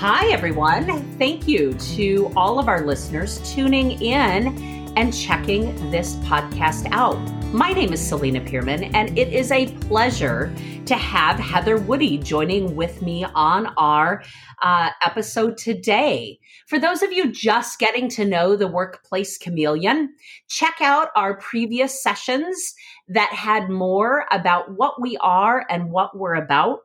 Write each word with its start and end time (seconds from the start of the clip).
Hi, 0.00 0.28
everyone. 0.28 0.86
Thank 1.18 1.48
you 1.48 1.74
to 1.74 2.30
all 2.36 2.60
of 2.60 2.68
our 2.68 2.86
listeners 2.86 3.40
tuning 3.52 4.00
in 4.00 4.56
and 4.96 5.12
checking 5.12 5.90
this 5.90 6.14
podcast 6.18 6.86
out. 6.92 7.18
My 7.52 7.72
name 7.72 7.92
is 7.92 8.00
Celina 8.00 8.40
Peerman, 8.40 8.92
and 8.94 9.18
it 9.18 9.32
is 9.32 9.50
a 9.50 9.66
pleasure 9.88 10.54
to 10.86 10.94
have 10.94 11.40
Heather 11.40 11.78
Woody 11.78 12.16
joining 12.16 12.76
with 12.76 13.02
me 13.02 13.24
on 13.24 13.74
our 13.76 14.22
uh, 14.62 14.90
episode 15.04 15.58
today. 15.58 16.38
For 16.68 16.78
those 16.78 17.02
of 17.02 17.12
you 17.12 17.32
just 17.32 17.80
getting 17.80 18.08
to 18.10 18.24
know 18.24 18.54
the 18.54 18.68
Workplace 18.68 19.36
Chameleon, 19.36 20.14
check 20.48 20.76
out 20.80 21.08
our 21.16 21.38
previous 21.38 22.00
sessions 22.00 22.72
that 23.08 23.32
had 23.32 23.68
more 23.68 24.26
about 24.30 24.76
what 24.76 25.02
we 25.02 25.16
are 25.16 25.66
and 25.68 25.90
what 25.90 26.16
we're 26.16 26.36
about. 26.36 26.82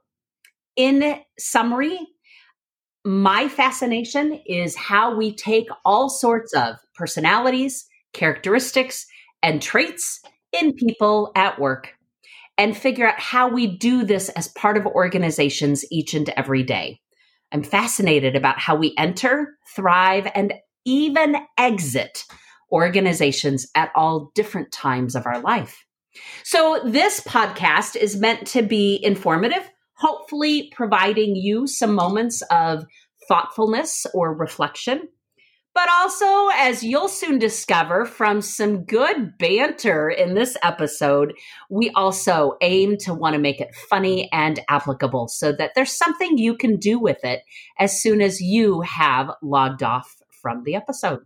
In 0.75 1.19
summary, 1.37 1.99
my 3.05 3.49
fascination 3.49 4.39
is 4.45 4.75
how 4.75 5.15
we 5.15 5.35
take 5.35 5.67
all 5.83 6.09
sorts 6.09 6.53
of 6.53 6.75
personalities, 6.95 7.85
characteristics, 8.13 9.05
and 9.41 9.61
traits 9.61 10.21
in 10.53 10.73
people 10.73 11.31
at 11.35 11.59
work 11.59 11.93
and 12.57 12.77
figure 12.77 13.07
out 13.07 13.19
how 13.19 13.49
we 13.49 13.67
do 13.67 14.05
this 14.05 14.29
as 14.29 14.47
part 14.49 14.77
of 14.77 14.85
organizations 14.85 15.83
each 15.91 16.13
and 16.13 16.29
every 16.29 16.63
day. 16.63 16.99
I'm 17.51 17.63
fascinated 17.63 18.35
about 18.35 18.59
how 18.59 18.75
we 18.75 18.93
enter, 18.97 19.57
thrive, 19.75 20.31
and 20.33 20.53
even 20.85 21.35
exit 21.57 22.23
organizations 22.71 23.67
at 23.75 23.91
all 23.95 24.31
different 24.33 24.71
times 24.71 25.15
of 25.15 25.25
our 25.25 25.39
life. 25.41 25.85
So, 26.43 26.79
this 26.85 27.19
podcast 27.21 27.95
is 27.95 28.15
meant 28.15 28.45
to 28.47 28.61
be 28.61 28.99
informative 29.03 29.67
hopefully 30.03 30.69
providing 30.75 31.35
you 31.35 31.65
some 31.67 31.93
moments 31.95 32.41
of 32.51 32.85
thoughtfulness 33.27 34.05
or 34.13 34.33
reflection. 34.33 35.07
But 35.75 35.89
also, 35.89 36.49
as 36.55 36.83
you'll 36.83 37.07
soon 37.07 37.39
discover 37.39 38.05
from 38.05 38.41
some 38.41 38.85
good 38.85 39.37
banter 39.39 40.07
in 40.07 40.35
this 40.35 40.55
episode, 40.61 41.33
we 41.67 41.89
also 41.95 42.57
aim 42.61 42.97
to 42.97 43.13
want 43.13 43.33
to 43.33 43.39
make 43.39 43.59
it 43.59 43.73
funny 43.89 44.29
and 44.31 44.59
applicable 44.69 45.29
so 45.29 45.51
that 45.53 45.71
there's 45.73 45.91
something 45.91 46.37
you 46.37 46.55
can 46.55 46.77
do 46.77 46.99
with 46.99 47.23
it 47.23 47.41
as 47.79 47.99
soon 47.99 48.21
as 48.21 48.39
you 48.39 48.81
have 48.81 49.31
logged 49.41 49.81
off 49.81 50.15
from 50.43 50.63
the 50.63 50.75
episode. 50.75 51.21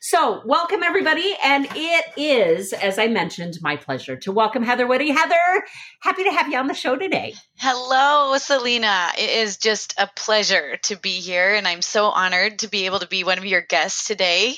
So, 0.00 0.42
welcome 0.46 0.82
everybody. 0.82 1.36
And 1.44 1.68
it 1.74 2.04
is, 2.16 2.72
as 2.72 2.98
I 2.98 3.06
mentioned, 3.08 3.58
my 3.60 3.76
pleasure 3.76 4.16
to 4.16 4.32
welcome 4.32 4.62
Heather 4.62 4.86
Woody. 4.86 5.10
Heather, 5.10 5.64
happy 6.00 6.24
to 6.24 6.30
have 6.30 6.48
you 6.48 6.58
on 6.58 6.68
the 6.68 6.74
show 6.74 6.96
today. 6.96 7.34
Hello, 7.58 8.36
Celina. 8.38 9.10
It 9.18 9.30
is 9.30 9.58
just 9.58 9.94
a 9.98 10.08
pleasure 10.16 10.78
to 10.84 10.96
be 10.96 11.20
here. 11.20 11.54
And 11.54 11.68
I'm 11.68 11.82
so 11.82 12.06
honored 12.06 12.60
to 12.60 12.68
be 12.68 12.86
able 12.86 13.00
to 13.00 13.08
be 13.08 13.24
one 13.24 13.38
of 13.38 13.44
your 13.44 13.60
guests 13.60 14.06
today. 14.06 14.54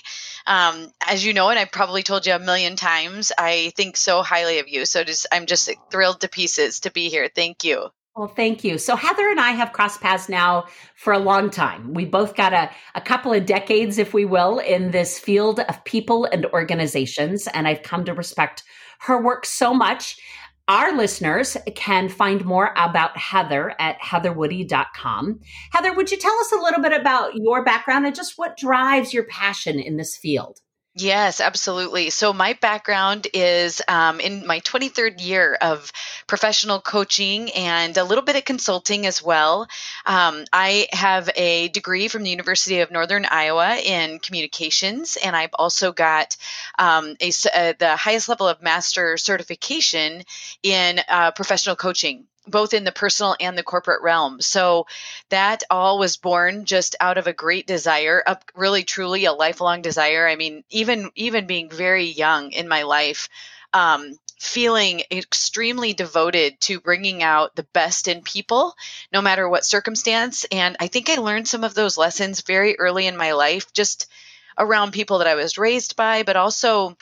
Um, 0.47 0.93
as 1.07 1.25
you 1.25 1.35
know, 1.35 1.51
and 1.51 1.59
I've 1.59 1.73
probably 1.73 2.03
told 2.03 2.27
you 2.27 2.35
a 2.35 2.39
million 2.39 2.77
times, 2.77 3.33
I 3.37 3.73
think 3.77 3.97
so 3.97 4.23
highly 4.23 4.61
of 4.61 4.69
you. 4.69 4.87
So 4.87 5.05
just, 5.05 5.27
I'm 5.33 5.47
just 5.47 5.71
thrilled 5.91 6.21
to 6.21 6.29
pieces 6.29 6.81
to 6.81 6.91
be 6.91 7.09
here. 7.09 7.29
Thank 7.35 7.65
you. 7.65 7.91
Well, 8.15 8.29
thank 8.29 8.63
you. 8.63 8.77
So 8.77 8.95
Heather 8.95 9.31
and 9.31 9.41
I 9.41 9.53
have 9.53 9.73
crossed 9.73 10.03
paths 10.03 10.29
now 10.29 10.67
for 10.97 11.15
a 11.15 11.19
long 11.19 11.49
time. 11.49 11.95
We 11.95 12.05
both 12.05 12.37
got 12.37 12.53
a, 12.53 12.71
a 12.95 13.01
couple 13.01 13.33
of 13.33 13.47
decades, 13.47 13.97
if 13.97 14.13
we 14.13 14.27
will, 14.27 14.59
in 14.59 14.91
this 14.91 15.19
field 15.19 15.61
of 15.61 15.83
people 15.85 16.27
and 16.27 16.45
organizations. 16.47 17.47
And 17.47 17.67
I've 17.67 17.83
come 17.83 18.05
to 18.05 18.13
respect 18.13 18.65
her 19.01 19.21
work 19.21 19.47
so 19.47 19.73
much. 19.73 20.21
Our 20.69 20.95
listeners 20.95 21.57
can 21.75 22.11
find 22.11 22.45
more 22.45 22.75
about 22.77 23.17
Heather 23.17 23.75
at 23.79 23.99
heatherwoody.com. 24.01 25.41
Heather, 25.73 25.95
would 25.95 26.11
you 26.11 26.19
tell 26.19 26.39
us 26.39 26.53
a 26.53 26.61
little 26.61 26.83
bit 26.83 26.93
about 26.93 27.35
your 27.35 27.65
background 27.65 28.05
and 28.07 28.15
just 28.15 28.35
what 28.37 28.59
drives 28.59 29.15
your 29.15 29.25
passion 29.25 29.81
in 29.81 29.97
this 29.97 30.17
field? 30.17 30.61
Yes, 30.95 31.41
absolutely. 31.41 32.11
So, 32.11 32.35
my 32.35 32.53
background 32.53 33.27
is 33.33 33.81
um, 33.89 34.21
in 34.21 34.47
my 34.47 34.61
23rd 34.61 35.25
year 35.25 35.55
of 35.55 35.91
professional 36.27 36.81
coaching 36.83 37.51
and 37.53 37.97
a 37.97 38.05
little 38.05 38.23
bit 38.25 38.37
of 38.37 38.45
consulting 38.45 39.07
as 39.07 39.23
well. 39.23 39.69
Um, 40.05 40.45
I 40.53 40.89
have 40.93 41.31
a 41.35 41.69
degree 41.69 42.09
from 42.09 42.25
the 42.25 42.31
University 42.31 42.81
of 42.81 42.91
Northern 42.91 43.25
Iowa 43.25 43.77
in 43.77 44.19
communications, 44.19 45.17
and 45.17 45.35
I've 45.35 45.55
also 45.55 45.93
got 45.93 46.37
um, 46.79 47.17
a, 47.23 47.29
uh, 47.55 47.73
the 47.79 47.97
highest 47.97 48.29
level 48.29 48.47
of 48.47 48.61
master 48.61 49.17
certification 49.17 50.25
in 50.63 51.01
uh, 51.09 51.31
professional 51.31 51.75
coaching 51.75 52.27
both 52.47 52.75
in 52.75 52.85
the 52.85 52.93
personal 52.93 53.37
and 53.41 53.57
the 53.57 53.63
corporate 53.63 54.03
realm. 54.03 54.41
So 54.41 54.87
that 55.29 55.63
all 55.71 55.99
was 55.99 56.17
born 56.17 56.65
just 56.65 56.97
out 57.01 57.19
of 57.19 57.27
a 57.27 57.33
great 57.33 57.67
desire, 57.67 58.23
a 58.27 58.39
really 58.55 58.83
truly 58.83 59.25
a 59.27 59.33
lifelong 59.33 59.83
desire. 59.83 60.27
I 60.27 60.37
mean, 60.37 60.65
even 60.71 61.11
even 61.15 61.47
being 61.47 61.71
very 61.71 62.07
young 62.07 62.53
in 62.53 62.69
my 62.69 62.83
life, 62.83 63.29
um, 63.73 64.19
feeling 64.41 65.03
extremely 65.13 65.93
devoted 65.93 66.61
to 66.61 66.81
bringing 66.81 67.23
out 67.23 67.55
the 67.55 67.67
best 67.73 68.09
in 68.09 68.23
people, 68.23 68.75
no 69.13 69.23
matter 69.23 69.49
what 69.49 69.65
circumstance. 69.65 70.45
And 70.51 70.77
I 70.81 70.89
think 70.89 71.09
I 71.09 71.17
learned 71.17 71.47
some 71.47 71.63
of 71.63 71.75
those 71.75 71.97
lessons 71.97 72.41
very 72.41 72.77
early 72.77 73.07
in 73.07 73.17
my 73.17 73.33
life, 73.33 73.73
just 73.73 74.11
around 74.59 74.93
people 74.93 75.19
that 75.19 75.29
I 75.29 75.37
was 75.37 75.59
raised 75.59 75.95
by, 75.95 76.25
but 76.25 76.37
also 76.37 76.97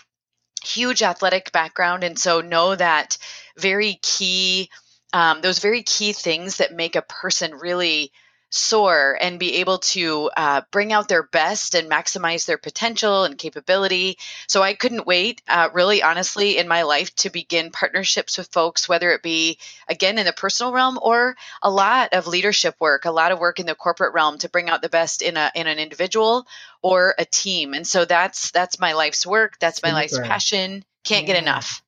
huge 0.63 1.03
athletic 1.03 1.51
background. 1.51 2.05
And 2.05 2.19
so 2.19 2.43
know 2.43 2.75
that 2.75 3.17
very 3.57 3.99
key 4.03 4.69
um, 5.13 5.41
those 5.41 5.59
very 5.59 5.83
key 5.83 6.13
things 6.13 6.59
that 6.59 6.75
make 6.75 6.97
a 6.97 7.03
person 7.03 7.55
really 7.55 8.13
soar 8.51 9.17
and 9.21 9.39
be 9.39 9.57
able 9.57 9.79
to 9.79 10.29
uh, 10.37 10.61
bring 10.73 10.93
out 10.93 11.09
their 11.09 11.23
best 11.23 11.75
and 11.75 11.91
maximize 11.91 12.45
their 12.45 12.59
potential 12.59 13.25
and 13.25 13.39
capability. 13.39 14.19
So 14.49 14.63
I 14.63 14.75
couldn't 14.75 15.07
wait, 15.07 15.41
uh, 15.49 15.69
really 15.73 16.03
honestly, 16.03 16.59
in 16.59 16.69
my 16.69 16.83
life 16.83 17.15
to 17.17 17.31
begin 17.31 17.71
partnerships 17.71 18.37
with 18.37 18.49
folks, 18.49 18.89
whether 18.89 19.13
it 19.13 19.23
be 19.23 19.59
again 19.89 20.19
in 20.19 20.27
the 20.27 20.33
personal 20.33 20.73
realm 20.73 20.99
or 21.01 21.37
a 21.63 21.71
lot 21.71 22.13
of 22.13 22.27
leadership 22.27 22.75
work, 22.81 23.05
a 23.05 23.13
lot 23.13 23.33
of 23.33 23.39
work 23.39 23.61
in 23.61 23.67
the 23.67 23.75
corporate 23.75 24.15
realm 24.15 24.39
to 24.39 24.49
bring 24.49 24.69
out 24.69 24.83
the 24.83 24.89
best 24.89 25.23
in 25.23 25.37
a 25.37 25.51
in 25.55 25.67
an 25.67 25.79
individual 25.79 26.47
or 26.83 27.15
a 27.19 27.25
team. 27.25 27.73
And 27.73 27.87
so 27.87 28.05
that's 28.05 28.51
that's 28.51 28.81
my 28.81 28.95
life's 28.95 29.27
work. 29.27 29.59
That's 29.61 29.83
my 29.83 29.93
life's 29.93 30.19
passion. 30.19 30.85
Can't 31.05 31.27
yeah. 31.27 31.35
get 31.35 31.43
enough. 31.43 31.83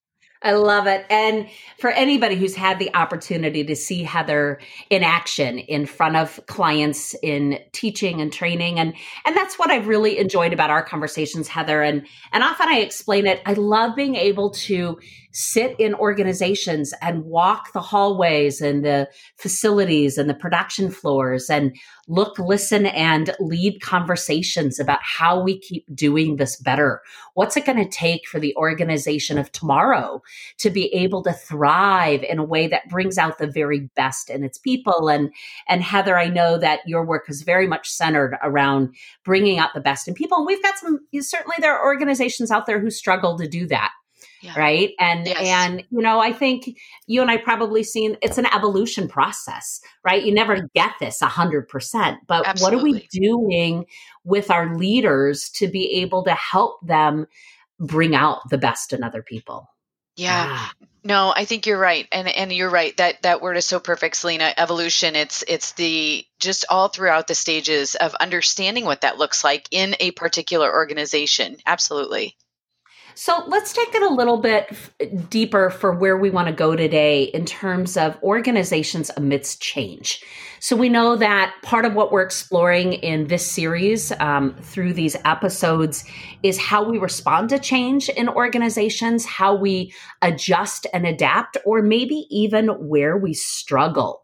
I 0.45 0.53
love 0.53 0.87
it. 0.87 1.07
And 1.09 1.49
for 1.79 1.91
anybody 1.91 2.37
who's 2.37 2.55
had 2.55 2.79
the 2.79 2.95
opportunity 2.95 3.65
to 3.65 3.77
see 3.77 4.03
Heather 4.03 4.61
in 4.91 5.03
action 5.03 5.59
in 5.59 5.87
front 5.87 6.17
of 6.17 6.41
clients 6.47 7.15
in 7.23 7.59
teaching 7.73 8.21
and 8.21 8.33
training 8.33 8.79
and 8.79 8.95
and 9.25 9.37
that's 9.37 9.59
what 9.59 9.71
I've 9.71 9.89
really 9.89 10.19
enjoyed 10.19 10.53
about 10.53 10.71
our 10.71 10.83
conversations 10.83 11.49
Heather 11.49 11.83
and 11.83 12.07
and 12.33 12.43
often 12.43 12.69
I 12.69 12.79
explain 12.79 13.27
it 13.27 13.41
I 13.47 13.55
love 13.55 13.97
being 13.97 14.15
able 14.15 14.51
to 14.51 14.99
sit 15.33 15.75
in 15.79 15.95
organizations 15.95 16.93
and 17.01 17.25
walk 17.25 17.73
the 17.73 17.81
hallways 17.81 18.61
and 18.61 18.85
the 18.85 19.09
facilities 19.37 20.19
and 20.19 20.29
the 20.29 20.35
production 20.35 20.91
floors 20.91 21.49
and 21.49 21.75
look, 22.09 22.39
listen, 22.39 22.87
and 22.87 23.35
lead 23.41 23.81
conversations 23.81 24.79
about 24.79 24.99
how 25.03 25.41
we 25.43 25.59
keep 25.59 25.85
doing 25.95 26.37
this 26.37 26.57
better. 26.57 27.01
What's 27.35 27.57
it 27.57 27.65
going 27.65 27.83
to 27.83 27.89
take 27.89 28.27
for 28.29 28.39
the 28.39 28.55
organization 28.57 29.39
of 29.39 29.51
tomorrow 29.53 30.21
to 30.59 30.71
be 30.71 30.93
able 30.95 31.23
to 31.23 31.33
thrive 31.33 32.23
in 32.23 32.39
a 32.39 32.45
way 32.45 32.67
that 32.67 32.89
brings 32.89 33.17
out 33.17 33.39
the 33.39 33.47
very 33.47 33.91
best 33.97 34.29
in 34.29 34.45
its 34.45 34.59
people? 34.59 35.09
And, 35.09 35.33
and 35.69 35.83
Heather, 35.83 36.19
I 36.19 36.29
know 36.29 36.59
that 36.59 36.81
your 36.87 37.07
work 37.07 37.25
is 37.29 37.43
very 37.43 37.67
much 37.67 37.89
centered 37.89 38.37
around 38.43 38.95
bringing 39.25 39.59
out 39.59 39.71
the 39.75 39.81
best 39.81 40.09
in 40.09 40.15
people. 40.15 40.39
And 40.39 40.47
we've 40.47 40.63
got 40.63 40.77
some, 40.79 41.01
certainly 41.21 41.57
there 41.61 41.77
are 41.77 41.85
organizations 41.85 42.51
out 42.51 42.67
there 42.67 42.81
who 42.81 42.91
struggle 42.91 43.39
to 43.39 43.49
do 43.49 43.67
that 43.69 43.93
yeah. 44.43 44.59
right 44.59 44.91
and 44.99 45.27
yes. 45.27 45.39
and 45.41 45.85
you 45.91 46.03
know 46.03 46.21
i 46.21 46.33
think 46.33 46.77
you 47.07 47.23
and 47.23 47.31
i 47.31 47.37
probably 47.37 47.83
seen 47.83 48.17
it's 48.23 48.39
an 48.39 48.47
evolution 48.55 49.09
process 49.09 49.81
right 50.05 50.25
you 50.25 50.35
never 50.35 50.69
get 50.75 50.93
this 51.01 51.21
100% 51.21 52.19
but 52.27 52.47
Absolutely. 52.47 52.63
what 52.63 52.75
are 52.75 52.85
we 52.85 53.09
doing 53.11 53.87
with 54.25 54.51
our 54.51 54.77
leaders 54.77 55.49
to 55.51 55.69
be 55.69 56.01
able 56.03 56.25
to 56.25 56.35
help 56.35 56.87
them 56.87 57.27
bring 57.79 58.15
out 58.15 58.49
the 58.51 58.59
best 58.59 58.93
in 58.93 59.03
other 59.03 59.23
people 59.23 59.69
yeah. 60.17 60.47
Ah. 60.49 60.73
No, 61.05 61.33
I 61.35 61.47
think 61.47 61.67
you're 61.67 61.79
right. 61.79 62.07
And 62.13 62.29
and 62.29 62.53
you're 62.53 62.71
right. 62.71 62.97
That 62.97 63.23
that 63.23 63.43
word 63.43 63.57
is 63.57 63.67
so 63.67 63.81
perfect, 63.81 64.17
Celina. 64.17 64.55
Evolution. 64.57 65.17
It's 65.17 65.43
it's 65.49 65.73
the 65.73 66.25
just 66.39 66.65
all 66.71 66.89
throughout 66.89 67.27
the 67.27 67.35
stages 67.35 67.97
of 67.97 68.15
understanding 68.15 68.85
what 68.85 69.01
that 69.01 69.19
looks 69.19 69.43
like 69.43 69.67
in 69.73 69.97
a 69.99 70.13
particular 70.13 70.73
organization. 70.73 71.57
Absolutely. 71.67 72.37
So 73.15 73.45
let's 73.47 73.73
take 73.73 73.95
it 73.95 74.03
a 74.03 74.15
little 74.15 74.39
bit 74.39 74.75
deeper 75.29 75.71
for 75.71 75.93
where 75.93 76.17
we 76.17 76.31
want 76.31 76.49
to 76.49 76.55
go 76.55 76.75
today 76.77 77.25
in 77.25 77.45
terms 77.45 77.97
of 77.97 78.17
organizations 78.23 79.11
amidst 79.17 79.61
change. 79.61 80.23
So 80.61 80.77
we 80.77 80.89
know 80.89 81.17
that 81.17 81.55
part 81.63 81.85
of 81.85 81.95
what 81.95 82.13
we're 82.13 82.23
exploring 82.23 82.93
in 82.95 83.27
this 83.27 83.45
series 83.45 84.13
um, 84.21 84.55
through 84.63 84.93
these 84.93 85.17
episodes 85.25 86.05
is 86.43 86.57
how 86.57 86.89
we 86.89 86.99
respond 86.99 87.49
to 87.51 87.59
change 87.59 88.09
in 88.09 88.29
organizations, 88.29 89.25
how 89.25 89.55
we 89.55 89.93
adjust 90.23 90.87
and 90.95 91.07
adapt, 91.07 91.57
or 91.65 91.83
maybe 91.83 92.27
even 92.31 92.69
where 92.69 93.17
we 93.17 93.35
struggle. 93.35 94.23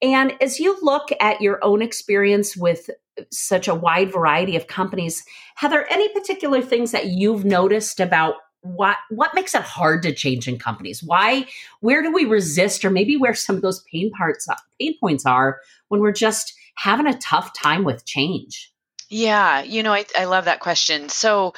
And 0.00 0.32
as 0.40 0.58
you 0.58 0.76
look 0.82 1.10
at 1.20 1.40
your 1.40 1.62
own 1.62 1.82
experience 1.82 2.56
with 2.56 2.88
such 3.30 3.68
a 3.68 3.74
wide 3.74 4.12
variety 4.12 4.56
of 4.56 4.66
companies, 4.66 5.24
Heather, 5.56 5.86
any 5.90 6.08
particular 6.10 6.60
things 6.60 6.90
that 6.90 7.06
you've 7.06 7.44
noticed 7.44 8.00
about 8.00 8.34
what 8.64 8.96
what 9.10 9.34
makes 9.34 9.54
it 9.54 9.60
hard 9.62 10.02
to 10.02 10.14
change 10.14 10.48
in 10.48 10.58
companies? 10.58 11.02
Why 11.02 11.46
where 11.80 12.02
do 12.02 12.12
we 12.12 12.24
resist 12.24 12.84
or 12.84 12.90
maybe 12.90 13.16
where 13.16 13.34
some 13.34 13.56
of 13.56 13.62
those 13.62 13.84
pain 13.92 14.10
parts 14.10 14.48
pain 14.80 14.94
points 14.98 15.26
are 15.26 15.60
when 15.88 16.00
we're 16.00 16.12
just 16.12 16.54
having 16.76 17.06
a 17.06 17.18
tough 17.18 17.52
time 17.52 17.84
with 17.84 18.06
change? 18.06 18.72
Yeah, 19.10 19.62
you 19.62 19.82
know, 19.82 19.92
I, 19.92 20.06
I 20.18 20.24
love 20.24 20.46
that 20.46 20.60
question. 20.60 21.08
So 21.10 21.52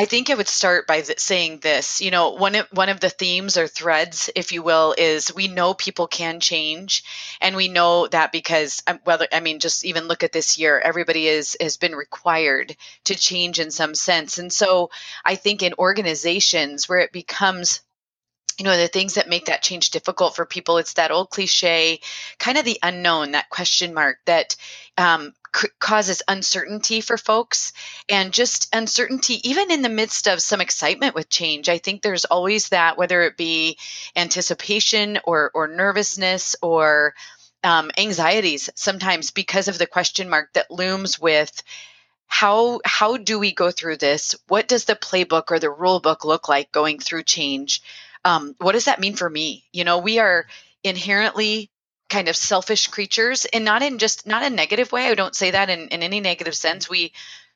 I 0.00 0.04
think 0.04 0.30
I 0.30 0.34
would 0.34 0.48
start 0.48 0.86
by 0.86 1.00
th- 1.00 1.18
saying 1.18 1.58
this. 1.58 2.00
You 2.00 2.12
know, 2.12 2.30
one 2.30 2.54
of 2.54 2.68
one 2.70 2.88
of 2.88 3.00
the 3.00 3.10
themes 3.10 3.56
or 3.58 3.66
threads, 3.66 4.30
if 4.36 4.52
you 4.52 4.62
will, 4.62 4.94
is 4.96 5.34
we 5.34 5.48
know 5.48 5.74
people 5.74 6.06
can 6.06 6.38
change, 6.38 7.02
and 7.40 7.56
we 7.56 7.66
know 7.66 8.06
that 8.06 8.30
because 8.30 8.80
um, 8.86 9.00
whether 9.02 9.26
I 9.32 9.40
mean, 9.40 9.58
just 9.58 9.84
even 9.84 10.06
look 10.06 10.22
at 10.22 10.30
this 10.30 10.56
year, 10.56 10.78
everybody 10.78 11.26
is 11.26 11.56
has 11.60 11.76
been 11.78 11.96
required 11.96 12.76
to 13.06 13.16
change 13.16 13.58
in 13.58 13.72
some 13.72 13.96
sense, 13.96 14.38
and 14.38 14.52
so 14.52 14.90
I 15.24 15.34
think 15.34 15.64
in 15.64 15.74
organizations 15.78 16.88
where 16.88 17.00
it 17.00 17.10
becomes 17.12 17.80
you 18.56 18.64
know 18.64 18.76
the 18.76 18.88
things 18.88 19.14
that 19.14 19.28
make 19.28 19.46
that 19.46 19.62
change 19.62 19.90
difficult 19.90 20.34
for 20.34 20.44
people 20.44 20.78
it's 20.78 20.94
that 20.94 21.12
old 21.12 21.30
cliche 21.30 22.00
kind 22.38 22.58
of 22.58 22.64
the 22.64 22.78
unknown 22.82 23.32
that 23.32 23.48
question 23.50 23.94
mark 23.94 24.18
that 24.26 24.56
um, 24.96 25.32
causes 25.78 26.22
uncertainty 26.28 27.00
for 27.00 27.16
folks 27.16 27.72
and 28.08 28.32
just 28.32 28.74
uncertainty 28.74 29.40
even 29.48 29.70
in 29.70 29.82
the 29.82 29.88
midst 29.88 30.26
of 30.26 30.42
some 30.42 30.60
excitement 30.60 31.14
with 31.14 31.28
change. 31.28 31.68
I 31.68 31.78
think 31.78 32.02
there's 32.02 32.24
always 32.24 32.68
that 32.70 32.96
whether 32.98 33.22
it 33.22 33.36
be 33.36 33.78
anticipation 34.16 35.18
or 35.24 35.50
or 35.54 35.68
nervousness 35.68 36.56
or 36.62 37.14
um, 37.64 37.90
anxieties 37.98 38.70
sometimes 38.74 39.30
because 39.30 39.68
of 39.68 39.78
the 39.78 39.86
question 39.86 40.28
mark 40.28 40.52
that 40.52 40.70
looms 40.70 41.18
with 41.18 41.62
how 42.26 42.80
how 42.84 43.16
do 43.16 43.38
we 43.38 43.52
go 43.52 43.70
through 43.70 43.96
this? 43.96 44.36
What 44.48 44.68
does 44.68 44.84
the 44.84 44.94
playbook 44.94 45.44
or 45.50 45.58
the 45.58 45.70
rule 45.70 45.98
book 45.98 46.24
look 46.24 46.48
like 46.48 46.70
going 46.70 46.98
through 46.98 47.24
change? 47.24 47.82
Um, 48.24 48.54
what 48.58 48.72
does 48.72 48.84
that 48.84 49.00
mean 49.00 49.16
for 49.16 49.28
me? 49.28 49.64
You 49.72 49.84
know 49.84 49.98
we 49.98 50.18
are 50.18 50.46
inherently 50.84 51.70
kind 52.08 52.28
of 52.28 52.36
selfish 52.36 52.88
creatures 52.88 53.44
and 53.44 53.64
not 53.64 53.82
in 53.82 53.98
just 53.98 54.26
not 54.26 54.42
a 54.42 54.50
negative 54.50 54.90
way 54.92 55.08
i 55.08 55.14
don't 55.14 55.36
say 55.36 55.50
that 55.50 55.70
in, 55.70 55.88
in 55.88 56.02
any 56.02 56.20
negative 56.20 56.54
sense. 56.54 56.88
We 56.88 57.12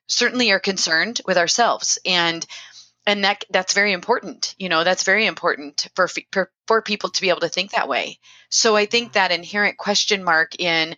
certainly 0.06 0.50
are 0.50 0.60
concerned 0.60 1.20
with 1.26 1.38
ourselves 1.38 1.98
and 2.04 2.44
and 3.06 3.24
that 3.24 3.44
that's 3.50 3.74
very 3.74 3.92
important 3.92 4.54
you 4.58 4.68
know 4.68 4.84
that's 4.84 5.04
very 5.04 5.26
important 5.26 5.88
for, 5.94 6.08
for 6.30 6.50
for 6.66 6.82
people 6.82 7.10
to 7.10 7.20
be 7.20 7.30
able 7.30 7.40
to 7.40 7.48
think 7.48 7.70
that 7.72 7.88
way. 7.88 8.18
So 8.50 8.76
i 8.76 8.86
think 8.86 9.12
that 9.12 9.32
inherent 9.32 9.78
question 9.78 10.22
mark 10.24 10.58
in 10.58 10.96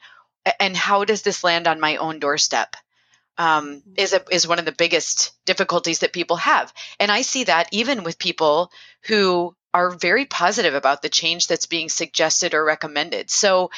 and 0.61 0.77
how 0.77 1.05
does 1.05 1.23
this 1.23 1.45
land 1.45 1.67
on 1.67 1.81
my 1.81 1.97
own 1.97 2.19
doorstep 2.19 2.77
um, 3.39 3.77
mm-hmm. 3.77 3.93
is 3.97 4.13
a, 4.13 4.23
is 4.31 4.47
one 4.47 4.59
of 4.59 4.65
the 4.65 4.73
biggest 4.73 5.33
difficulties 5.47 6.01
that 6.01 6.13
people 6.13 6.37
have. 6.37 6.73
And 6.99 7.11
i 7.11 7.23
see 7.23 7.45
that 7.45 7.69
even 7.73 8.05
with 8.05 8.19
people 8.19 8.71
who 9.07 9.55
are 9.75 9.91
very 9.91 10.25
positive 10.25 10.75
about 10.75 11.03
the 11.03 11.09
change 11.09 11.49
that's 11.49 11.67
being 11.67 11.89
suggested 11.89 12.55
or 12.55 12.65
recommended. 12.65 13.29
So 13.29 13.71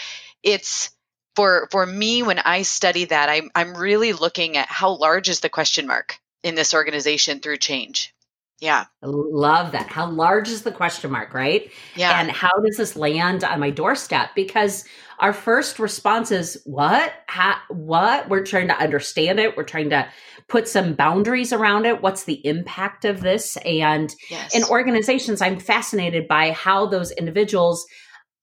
it's 0.43 0.91
for 1.35 1.69
for 1.73 1.85
me 1.85 2.23
when 2.23 2.39
I 2.39 2.63
study 2.63 3.07
that, 3.07 3.29
I'm 3.29 3.51
I'm 3.55 3.75
really 3.75 4.13
looking 4.13 4.57
at 4.57 4.69
how 4.69 4.91
large 4.91 5.29
is 5.29 5.41
the 5.41 5.49
question 5.49 5.87
mark 5.87 6.19
in 6.43 6.55
this 6.55 6.75
organization 6.75 7.41
through 7.41 7.57
change. 7.57 8.15
Yeah. 8.59 8.87
I 9.03 9.07
love 9.07 9.73
that. 9.73 9.89
How 9.89 10.09
large 10.09 10.49
is 10.49 10.63
the 10.63 10.73
question 10.73 11.11
mark, 11.11 11.35
right? 11.35 11.71
Yeah. 11.95 12.19
And 12.19 12.31
how 12.31 12.53
does 12.65 12.79
this 12.79 12.97
land 12.97 13.45
on 13.45 13.61
my 13.61 13.71
doorstep? 13.71 14.31
Because 14.35 14.85
our 15.19 15.35
first 15.35 15.79
response 15.79 16.31
is, 16.31 16.63
what? 16.65 17.13
How, 17.27 17.57
what? 17.69 18.31
We're 18.31 18.47
trying 18.47 18.69
to 18.69 18.79
understand 18.79 19.41
it. 19.41 19.57
We're 19.57 19.65
trying 19.65 19.91
to 19.91 20.09
put 20.49 20.69
some 20.69 20.95
boundaries 20.95 21.53
around 21.53 21.87
it. 21.87 22.03
What's 22.03 22.25
the 22.25 22.45
impact 22.47 23.05
of 23.05 23.21
this? 23.21 23.57
And 23.59 24.15
yes. 24.31 24.55
in 24.55 24.65
organizations, 24.65 25.43
I'm 25.43 25.59
fascinated 25.59 26.29
by 26.29 26.53
how 26.53 26.87
those 26.87 27.11
individuals 27.11 27.87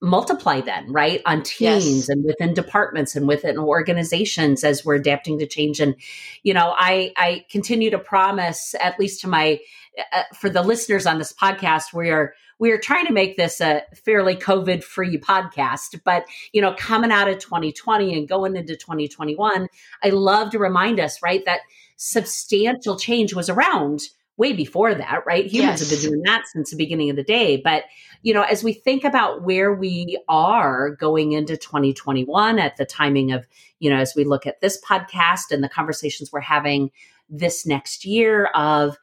multiply 0.03 0.59
then 0.59 0.91
right 0.91 1.21
on 1.25 1.41
teams 1.43 1.85
yes. 1.85 2.09
and 2.09 2.25
within 2.25 2.53
departments 2.53 3.15
and 3.15 3.25
within 3.25 3.57
organizations 3.57 4.65
as 4.65 4.83
we're 4.83 4.95
adapting 4.95 5.39
to 5.39 5.47
change 5.47 5.79
and 5.79 5.95
you 6.43 6.53
know 6.53 6.73
i 6.77 7.13
i 7.15 7.45
continue 7.49 7.89
to 7.89 7.97
promise 7.97 8.75
at 8.81 8.99
least 8.99 9.21
to 9.21 9.29
my 9.29 9.57
uh, 10.11 10.23
for 10.35 10.49
the 10.49 10.61
listeners 10.61 11.05
on 11.05 11.19
this 11.19 11.31
podcast 11.31 11.93
we 11.93 12.09
are 12.09 12.33
we 12.59 12.71
are 12.71 12.77
trying 12.77 13.05
to 13.05 13.13
make 13.13 13.37
this 13.37 13.61
a 13.61 13.81
fairly 14.03 14.35
covid 14.35 14.83
free 14.83 15.17
podcast 15.17 15.97
but 16.03 16.25
you 16.51 16.61
know 16.61 16.75
coming 16.77 17.09
out 17.09 17.29
of 17.29 17.39
2020 17.39 18.17
and 18.17 18.27
going 18.27 18.57
into 18.57 18.75
2021 18.75 19.69
i 20.03 20.09
love 20.09 20.49
to 20.49 20.59
remind 20.59 20.99
us 20.99 21.23
right 21.23 21.45
that 21.45 21.61
substantial 21.97 22.97
change 22.97 23.33
was 23.33 23.49
around 23.49 24.01
way 24.37 24.53
before 24.53 24.95
that, 24.95 25.21
right? 25.27 25.45
Humans 25.45 25.79
yes. 25.79 25.89
have 25.89 25.89
been 25.89 26.09
doing 26.09 26.21
that 26.23 26.45
since 26.51 26.71
the 26.71 26.77
beginning 26.77 27.09
of 27.09 27.15
the 27.15 27.23
day. 27.23 27.57
But, 27.57 27.83
you 28.23 28.33
know, 28.33 28.41
as 28.41 28.63
we 28.63 28.73
think 28.73 29.03
about 29.03 29.43
where 29.43 29.73
we 29.73 30.19
are 30.27 30.91
going 30.95 31.33
into 31.33 31.55
2021 31.55 32.57
at 32.57 32.77
the 32.77 32.85
timing 32.85 33.31
of, 33.31 33.45
you 33.79 33.89
know, 33.89 33.97
as 33.97 34.13
we 34.15 34.23
look 34.23 34.47
at 34.47 34.59
this 34.59 34.81
podcast 34.81 35.51
and 35.51 35.63
the 35.63 35.69
conversations 35.69 36.31
we're 36.31 36.39
having 36.39 36.89
this 37.29 37.65
next 37.65 38.05
year 38.05 38.45
of, 38.55 38.97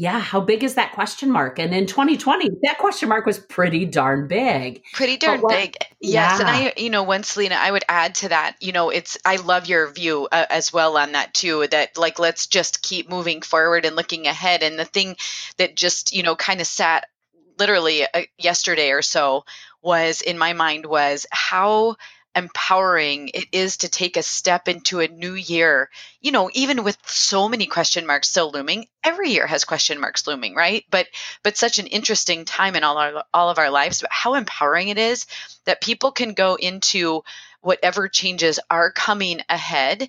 yeah, 0.00 0.18
how 0.18 0.40
big 0.40 0.64
is 0.64 0.76
that 0.76 0.92
question 0.92 1.30
mark? 1.30 1.58
And 1.58 1.74
in 1.74 1.84
2020, 1.84 2.48
that 2.62 2.78
question 2.78 3.10
mark 3.10 3.26
was 3.26 3.38
pretty 3.38 3.84
darn 3.84 4.28
big. 4.28 4.82
Pretty 4.94 5.18
darn 5.18 5.42
what, 5.42 5.50
big. 5.50 5.76
Yes. 6.00 6.00
Yeah. 6.00 6.38
And 6.38 6.48
I, 6.48 6.72
you 6.78 6.88
know, 6.88 7.02
once 7.02 7.28
Celina, 7.28 7.56
I 7.56 7.70
would 7.70 7.84
add 7.86 8.14
to 8.14 8.30
that, 8.30 8.56
you 8.60 8.72
know, 8.72 8.88
it's, 8.88 9.18
I 9.26 9.36
love 9.36 9.66
your 9.66 9.92
view 9.92 10.26
uh, 10.32 10.46
as 10.48 10.72
well 10.72 10.96
on 10.96 11.12
that 11.12 11.34
too, 11.34 11.66
that 11.70 11.98
like, 11.98 12.18
let's 12.18 12.46
just 12.46 12.80
keep 12.80 13.10
moving 13.10 13.42
forward 13.42 13.84
and 13.84 13.94
looking 13.94 14.26
ahead. 14.26 14.62
And 14.62 14.78
the 14.78 14.86
thing 14.86 15.16
that 15.58 15.76
just, 15.76 16.14
you 16.14 16.22
know, 16.22 16.34
kind 16.34 16.62
of 16.62 16.66
sat 16.66 17.06
literally 17.58 18.04
uh, 18.04 18.22
yesterday 18.38 18.92
or 18.92 19.02
so 19.02 19.44
was 19.82 20.22
in 20.22 20.38
my 20.38 20.54
mind 20.54 20.86
was 20.86 21.26
how 21.30 21.96
empowering 22.34 23.30
it 23.34 23.46
is 23.52 23.78
to 23.78 23.88
take 23.88 24.16
a 24.16 24.22
step 24.22 24.68
into 24.68 25.00
a 25.00 25.08
new 25.08 25.34
year. 25.34 25.90
You 26.20 26.32
know, 26.32 26.50
even 26.54 26.84
with 26.84 26.96
so 27.06 27.48
many 27.48 27.66
question 27.66 28.06
marks 28.06 28.28
still 28.28 28.50
looming, 28.50 28.86
every 29.02 29.30
year 29.30 29.46
has 29.46 29.64
question 29.64 30.00
marks 30.00 30.26
looming, 30.26 30.54
right? 30.54 30.84
But 30.90 31.08
but 31.42 31.56
such 31.56 31.78
an 31.78 31.86
interesting 31.86 32.44
time 32.44 32.76
in 32.76 32.84
all 32.84 32.98
our 32.98 33.24
all 33.34 33.50
of 33.50 33.58
our 33.58 33.70
lives, 33.70 34.00
but 34.00 34.12
how 34.12 34.34
empowering 34.34 34.88
it 34.88 34.98
is 34.98 35.26
that 35.64 35.80
people 35.80 36.12
can 36.12 36.34
go 36.34 36.54
into 36.54 37.22
whatever 37.60 38.08
changes 38.08 38.58
are 38.70 38.90
coming 38.90 39.40
ahead 39.48 40.08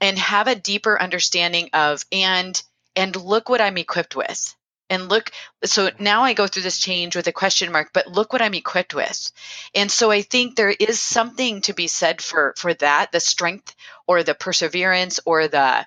and 0.00 0.18
have 0.18 0.48
a 0.48 0.54
deeper 0.54 1.00
understanding 1.00 1.70
of 1.72 2.04
and 2.10 2.60
and 2.96 3.14
look 3.14 3.48
what 3.48 3.60
I'm 3.60 3.78
equipped 3.78 4.16
with 4.16 4.54
and 4.90 5.08
look 5.08 5.30
so 5.64 5.90
now 5.98 6.22
i 6.22 6.32
go 6.32 6.46
through 6.46 6.62
this 6.62 6.78
change 6.78 7.14
with 7.16 7.26
a 7.26 7.32
question 7.32 7.72
mark 7.72 7.90
but 7.92 8.06
look 8.06 8.32
what 8.32 8.42
i'm 8.42 8.54
equipped 8.54 8.94
with. 8.94 9.32
And 9.74 9.90
so 9.90 10.10
i 10.10 10.22
think 10.22 10.56
there 10.56 10.70
is 10.70 11.00
something 11.00 11.60
to 11.62 11.72
be 11.72 11.88
said 11.88 12.20
for 12.20 12.54
for 12.56 12.74
that 12.74 13.12
the 13.12 13.20
strength 13.20 13.74
or 14.06 14.22
the 14.22 14.34
perseverance 14.34 15.20
or 15.24 15.48
the 15.48 15.86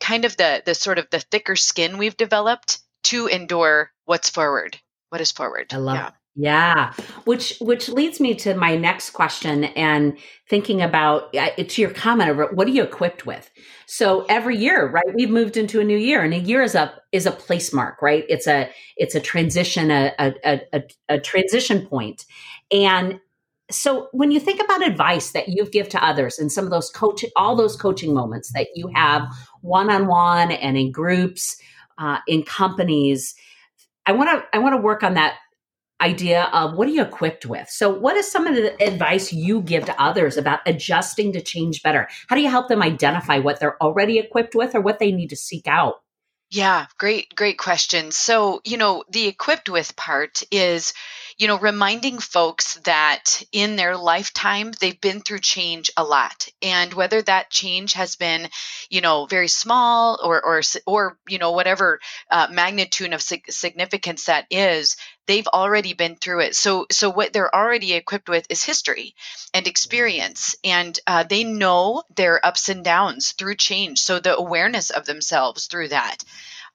kind 0.00 0.24
of 0.24 0.36
the 0.36 0.62
the 0.64 0.74
sort 0.74 0.98
of 0.98 1.08
the 1.10 1.20
thicker 1.20 1.56
skin 1.56 1.98
we've 1.98 2.16
developed 2.16 2.78
to 3.04 3.26
endure 3.26 3.90
what's 4.04 4.30
forward 4.30 4.78
what 5.10 5.20
is 5.20 5.32
forward. 5.32 5.72
I 5.72 5.76
love 5.76 5.96
yeah. 5.96 6.10
Yeah, 6.40 6.92
which 7.24 7.58
which 7.60 7.88
leads 7.88 8.20
me 8.20 8.32
to 8.36 8.54
my 8.54 8.76
next 8.76 9.10
question 9.10 9.64
and 9.64 10.16
thinking 10.48 10.80
about 10.80 11.30
it's 11.32 11.76
your 11.76 11.90
comment 11.90 12.54
what 12.54 12.68
are 12.68 12.70
you 12.70 12.84
equipped 12.84 13.26
with? 13.26 13.50
So 13.86 14.24
every 14.28 14.56
year, 14.56 14.88
right? 14.88 15.04
We've 15.16 15.30
moved 15.30 15.56
into 15.56 15.80
a 15.80 15.84
new 15.84 15.98
year, 15.98 16.22
and 16.22 16.32
a 16.32 16.38
year 16.38 16.62
is 16.62 16.76
a 16.76 16.94
is 17.10 17.26
a 17.26 17.32
place 17.32 17.72
mark, 17.72 18.00
right? 18.00 18.24
It's 18.28 18.46
a 18.46 18.70
it's 18.96 19.16
a 19.16 19.20
transition, 19.20 19.90
a 19.90 20.14
a, 20.20 20.60
a, 20.72 20.82
a 21.08 21.18
transition 21.18 21.84
point, 21.84 22.24
and 22.70 23.18
so 23.68 24.06
when 24.12 24.30
you 24.30 24.38
think 24.38 24.62
about 24.62 24.86
advice 24.86 25.32
that 25.32 25.48
you 25.48 25.66
give 25.68 25.88
to 25.88 26.04
others 26.04 26.38
and 26.38 26.52
some 26.52 26.64
of 26.64 26.70
those 26.70 26.88
coaching, 26.88 27.30
all 27.34 27.56
those 27.56 27.74
coaching 27.74 28.14
moments 28.14 28.52
that 28.52 28.68
you 28.76 28.92
have 28.94 29.26
one 29.62 29.90
on 29.90 30.06
one 30.06 30.52
and 30.52 30.78
in 30.78 30.92
groups, 30.92 31.56
uh, 31.98 32.18
in 32.28 32.44
companies, 32.44 33.34
I 34.06 34.12
want 34.12 34.30
to 34.30 34.56
I 34.56 34.60
want 34.60 34.74
to 34.74 34.80
work 34.80 35.02
on 35.02 35.14
that 35.14 35.34
idea 36.00 36.44
of 36.52 36.74
what 36.74 36.88
are 36.88 36.92
you 36.92 37.02
equipped 37.02 37.46
with? 37.46 37.68
So, 37.68 37.90
what 37.90 38.16
is 38.16 38.30
some 38.30 38.46
of 38.46 38.54
the 38.54 38.80
advice 38.82 39.32
you 39.32 39.62
give 39.62 39.84
to 39.86 40.02
others 40.02 40.36
about 40.36 40.60
adjusting 40.66 41.32
to 41.32 41.40
change 41.40 41.82
better? 41.82 42.08
How 42.28 42.36
do 42.36 42.42
you 42.42 42.50
help 42.50 42.68
them 42.68 42.82
identify 42.82 43.38
what 43.38 43.60
they're 43.60 43.82
already 43.82 44.18
equipped 44.18 44.54
with 44.54 44.74
or 44.74 44.80
what 44.80 44.98
they 44.98 45.12
need 45.12 45.28
to 45.28 45.36
seek 45.36 45.66
out? 45.66 45.96
Yeah, 46.50 46.86
great, 46.98 47.34
great 47.34 47.58
question. 47.58 48.10
So, 48.10 48.62
you 48.64 48.78
know, 48.78 49.04
the 49.10 49.26
equipped 49.26 49.68
with 49.68 49.96
part 49.96 50.42
is 50.50 50.94
you 51.38 51.46
know, 51.46 51.58
reminding 51.58 52.18
folks 52.18 52.74
that 52.84 53.42
in 53.52 53.76
their 53.76 53.96
lifetime, 53.96 54.72
they've 54.80 55.00
been 55.00 55.20
through 55.20 55.38
change 55.38 55.90
a 55.96 56.02
lot. 56.02 56.48
And 56.60 56.92
whether 56.92 57.22
that 57.22 57.48
change 57.48 57.92
has 57.92 58.16
been, 58.16 58.48
you 58.90 59.00
know, 59.00 59.26
very 59.26 59.46
small 59.46 60.18
or, 60.22 60.44
or, 60.44 60.62
or 60.84 61.18
you 61.28 61.38
know, 61.38 61.52
whatever 61.52 62.00
uh, 62.28 62.48
magnitude 62.50 63.12
of 63.12 63.22
significance 63.22 64.24
that 64.24 64.46
is, 64.50 64.96
they've 65.28 65.46
already 65.46 65.92
been 65.92 66.16
through 66.16 66.40
it. 66.40 66.56
So, 66.56 66.86
so 66.90 67.10
what 67.10 67.32
they're 67.32 67.54
already 67.54 67.92
equipped 67.92 68.28
with 68.28 68.46
is 68.48 68.64
history 68.64 69.14
and 69.54 69.68
experience, 69.68 70.56
and 70.64 70.98
uh, 71.06 71.22
they 71.22 71.44
know 71.44 72.02
their 72.16 72.44
ups 72.44 72.68
and 72.68 72.82
downs 72.82 73.32
through 73.32 73.54
change. 73.54 74.00
So 74.00 74.18
the 74.18 74.36
awareness 74.36 74.90
of 74.90 75.06
themselves 75.06 75.66
through 75.66 75.88
that 75.88 76.24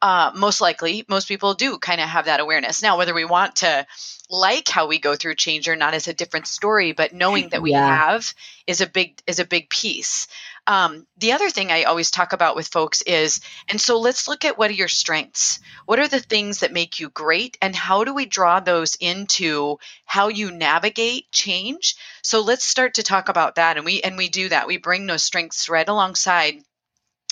uh, 0.03 0.33
most 0.35 0.59
likely 0.59 1.05
most 1.07 1.29
people 1.29 1.53
do 1.53 1.77
kind 1.77 2.01
of 2.01 2.09
have 2.09 2.25
that 2.25 2.41
awareness. 2.41 2.83
Now 2.83 2.97
whether 2.97 3.13
we 3.13 3.23
want 3.23 3.55
to 3.57 3.87
like 4.29 4.67
how 4.67 4.87
we 4.87 4.99
go 4.99 5.15
through 5.15 5.35
change 5.35 5.69
or 5.69 5.77
not 5.77 5.93
is 5.93 6.09
a 6.09 6.13
different 6.13 6.45
story 6.45 6.91
but 6.91 7.13
knowing 7.13 7.49
that 7.49 7.61
we 7.61 7.71
yeah. 7.71 7.87
have 7.87 8.33
is 8.67 8.81
a 8.81 8.87
big 8.87 9.21
is 9.27 9.39
a 9.39 9.45
big 9.45 9.69
piece. 9.69 10.27
Um, 10.67 11.07
the 11.17 11.31
other 11.31 11.49
thing 11.49 11.71
i 11.71 11.83
always 11.83 12.11
talk 12.11 12.33
about 12.33 12.57
with 12.57 12.67
folks 12.67 13.01
is 13.03 13.39
and 13.69 13.79
so 13.79 13.97
let's 13.97 14.27
look 14.27 14.43
at 14.43 14.57
what 14.57 14.69
are 14.71 14.73
your 14.73 14.89
strengths. 14.89 15.61
What 15.85 15.99
are 15.99 16.07
the 16.09 16.19
things 16.19 16.59
that 16.59 16.73
make 16.73 16.99
you 16.99 17.09
great 17.09 17.57
and 17.61 17.73
how 17.73 18.03
do 18.03 18.13
we 18.13 18.25
draw 18.25 18.59
those 18.59 18.95
into 18.99 19.77
how 20.03 20.27
you 20.27 20.51
navigate 20.51 21.31
change? 21.31 21.95
So 22.23 22.41
let's 22.41 22.65
start 22.65 22.95
to 22.95 23.03
talk 23.03 23.29
about 23.29 23.55
that 23.55 23.77
and 23.77 23.85
we 23.85 24.01
and 24.01 24.17
we 24.17 24.27
do 24.27 24.49
that. 24.49 24.67
We 24.67 24.75
bring 24.75 25.05
those 25.05 25.23
strengths 25.23 25.69
right 25.69 25.87
alongside 25.87 26.55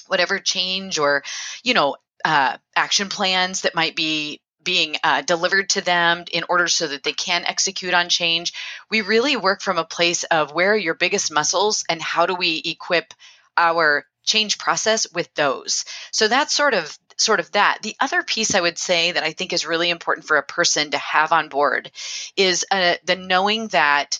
whatever 0.07 0.39
change 0.39 0.99
or 0.99 1.23
you 1.63 1.73
know 1.73 1.97
uh, 2.23 2.57
action 2.75 3.09
plans 3.09 3.61
that 3.61 3.75
might 3.75 3.95
be 3.95 4.41
being 4.63 4.95
uh, 5.03 5.21
delivered 5.21 5.69
to 5.71 5.81
them 5.81 6.23
in 6.31 6.43
order 6.47 6.67
so 6.67 6.87
that 6.87 7.03
they 7.03 7.13
can 7.13 7.45
execute 7.45 7.93
on 7.93 8.09
change. 8.09 8.53
We 8.89 9.01
really 9.01 9.35
work 9.35 9.61
from 9.61 9.77
a 9.77 9.83
place 9.83 10.23
of 10.25 10.53
where 10.53 10.73
are 10.73 10.77
your 10.77 10.93
biggest 10.93 11.31
muscles 11.31 11.83
and 11.89 12.01
how 12.01 12.25
do 12.25 12.35
we 12.35 12.61
equip 12.65 13.13
our 13.57 14.05
change 14.23 14.57
process 14.57 15.07
with 15.11 15.33
those. 15.33 15.85
So 16.11 16.27
that's 16.27 16.53
sort 16.53 16.73
of 16.73 16.97
sort 17.17 17.39
of 17.39 17.51
that. 17.51 17.79
The 17.81 17.95
other 17.99 18.23
piece 18.23 18.55
I 18.55 18.61
would 18.61 18.77
say 18.77 19.11
that 19.11 19.23
I 19.23 19.33
think 19.33 19.53
is 19.53 19.65
really 19.65 19.89
important 19.89 20.27
for 20.27 20.37
a 20.37 20.43
person 20.43 20.91
to 20.91 20.97
have 20.97 21.31
on 21.31 21.49
board 21.49 21.91
is 22.35 22.65
uh, 22.71 22.95
the 23.05 23.15
knowing 23.15 23.67
that 23.69 24.19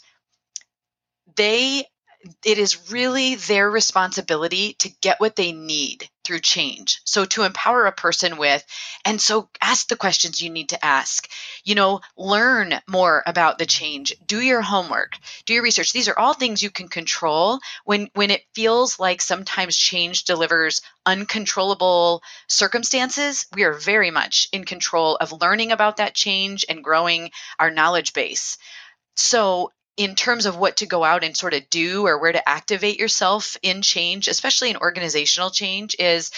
they 1.35 1.85
it 2.45 2.59
is 2.59 2.91
really 2.91 3.35
their 3.35 3.69
responsibility 3.69 4.73
to 4.73 4.89
get 5.01 5.19
what 5.19 5.35
they 5.35 5.51
need 5.51 6.07
through 6.31 6.39
change. 6.39 7.01
So 7.03 7.25
to 7.25 7.43
empower 7.43 7.87
a 7.87 7.91
person 7.91 8.37
with, 8.37 8.65
and 9.03 9.19
so 9.19 9.49
ask 9.59 9.89
the 9.89 9.97
questions 9.97 10.41
you 10.41 10.49
need 10.49 10.69
to 10.69 10.85
ask, 10.85 11.29
you 11.65 11.75
know, 11.75 11.99
learn 12.15 12.79
more 12.87 13.21
about 13.25 13.57
the 13.57 13.65
change, 13.65 14.13
do 14.25 14.39
your 14.39 14.61
homework, 14.61 15.17
do 15.45 15.53
your 15.53 15.61
research. 15.61 15.91
These 15.91 16.07
are 16.07 16.17
all 16.17 16.33
things 16.33 16.63
you 16.63 16.69
can 16.69 16.87
control 16.87 17.59
when, 17.83 18.09
when 18.13 18.31
it 18.31 18.45
feels 18.55 18.97
like 18.97 19.21
sometimes 19.21 19.75
change 19.75 20.23
delivers 20.23 20.81
uncontrollable 21.05 22.23
circumstances. 22.47 23.45
We 23.53 23.63
are 23.63 23.73
very 23.73 24.09
much 24.09 24.47
in 24.53 24.63
control 24.63 25.17
of 25.17 25.33
learning 25.33 25.73
about 25.73 25.97
that 25.97 26.15
change 26.15 26.63
and 26.69 26.81
growing 26.81 27.31
our 27.59 27.71
knowledge 27.71 28.13
base. 28.13 28.57
So 29.17 29.73
in 29.97 30.15
terms 30.15 30.45
of 30.45 30.57
what 30.57 30.77
to 30.77 30.85
go 30.85 31.03
out 31.03 31.23
and 31.23 31.35
sort 31.35 31.53
of 31.53 31.69
do 31.69 32.07
or 32.07 32.19
where 32.19 32.31
to 32.31 32.49
activate 32.49 32.99
yourself 32.99 33.57
in 33.61 33.81
change, 33.81 34.27
especially 34.27 34.69
in 34.69 34.77
organizational 34.77 35.51
change, 35.51 35.95
is 35.99 36.31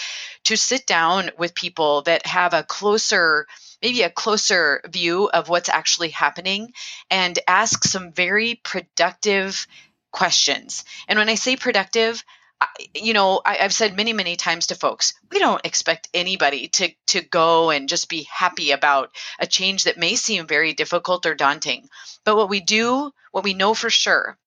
to 0.44 0.56
sit 0.56 0.86
down 0.86 1.30
with 1.38 1.54
people 1.54 2.02
that 2.02 2.26
have 2.26 2.52
a 2.52 2.64
closer, 2.64 3.46
maybe 3.80 4.02
a 4.02 4.10
closer 4.10 4.82
view 4.88 5.28
of 5.28 5.48
what's 5.48 5.68
actually 5.68 6.10
happening 6.10 6.72
and 7.10 7.38
ask 7.46 7.84
some 7.84 8.12
very 8.12 8.60
productive 8.62 9.66
questions. 10.10 10.84
And 11.08 11.18
when 11.18 11.28
I 11.28 11.36
say 11.36 11.56
productive, 11.56 12.24
you 12.94 13.12
know 13.12 13.40
I, 13.44 13.54
have 13.54 13.72
said 13.74 13.96
many 13.96 14.12
many 14.12 14.36
times 14.36 14.68
to 14.68 14.74
folks 14.74 15.14
we 15.30 15.38
don't 15.38 15.64
expect 15.64 16.08
anybody 16.14 16.68
to 16.68 16.90
to 17.08 17.20
go 17.22 17.70
and 17.70 17.88
just 17.88 18.08
be 18.08 18.26
happy 18.30 18.70
about 18.70 19.10
a 19.38 19.46
change 19.46 19.84
that 19.84 19.98
may 19.98 20.14
seem 20.14 20.46
very 20.46 20.72
difficult 20.72 21.26
or 21.26 21.34
daunting 21.34 21.88
but 22.24 22.36
what 22.36 22.48
we 22.48 22.60
do 22.60 23.12
what 23.32 23.44
we 23.44 23.54
know 23.54 23.74
for 23.74 23.90
sure 23.90 24.38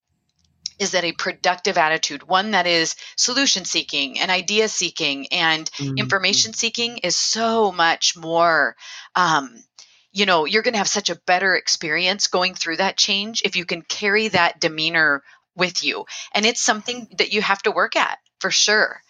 is 0.80 0.92
that 0.92 1.04
a 1.04 1.12
productive 1.12 1.78
attitude 1.78 2.28
one 2.28 2.52
that 2.52 2.68
is 2.68 2.96
solution 3.16 3.66
seeking 3.66 4.20
and 4.20 4.32
idea 4.32 4.68
seeking 4.68 5.28
and 5.28 5.70
mm-hmm. 5.72 5.98
information 5.98 6.54
seeking 6.54 6.98
is 7.00 7.16
so 7.16 7.72
much 7.72 8.16
more 8.16 8.76
um, 9.16 9.56
you 10.12 10.26
know 10.26 10.46
you're 10.46 10.64
going 10.64 10.74
to 10.74 10.80
have 10.80 10.88
such 10.88 11.10
a 11.10 11.20
better 11.26 11.56
experience 11.56 12.28
going 12.28 12.54
through 12.54 12.78
that 12.78 12.98
change 12.98 13.42
if 13.44 13.56
you 13.56 13.66
can 13.66 13.82
carry 13.82 14.28
that 14.30 14.60
demeanor 14.60 15.24
with 15.58 15.84
you. 15.84 16.06
And 16.34 16.46
it's 16.46 16.62
something 16.62 17.08
that 17.18 17.34
you 17.34 17.42
have 17.42 17.62
to 17.64 17.72
work 17.72 17.96
at 17.96 18.20
for 18.40 18.52
sure. 18.52 19.02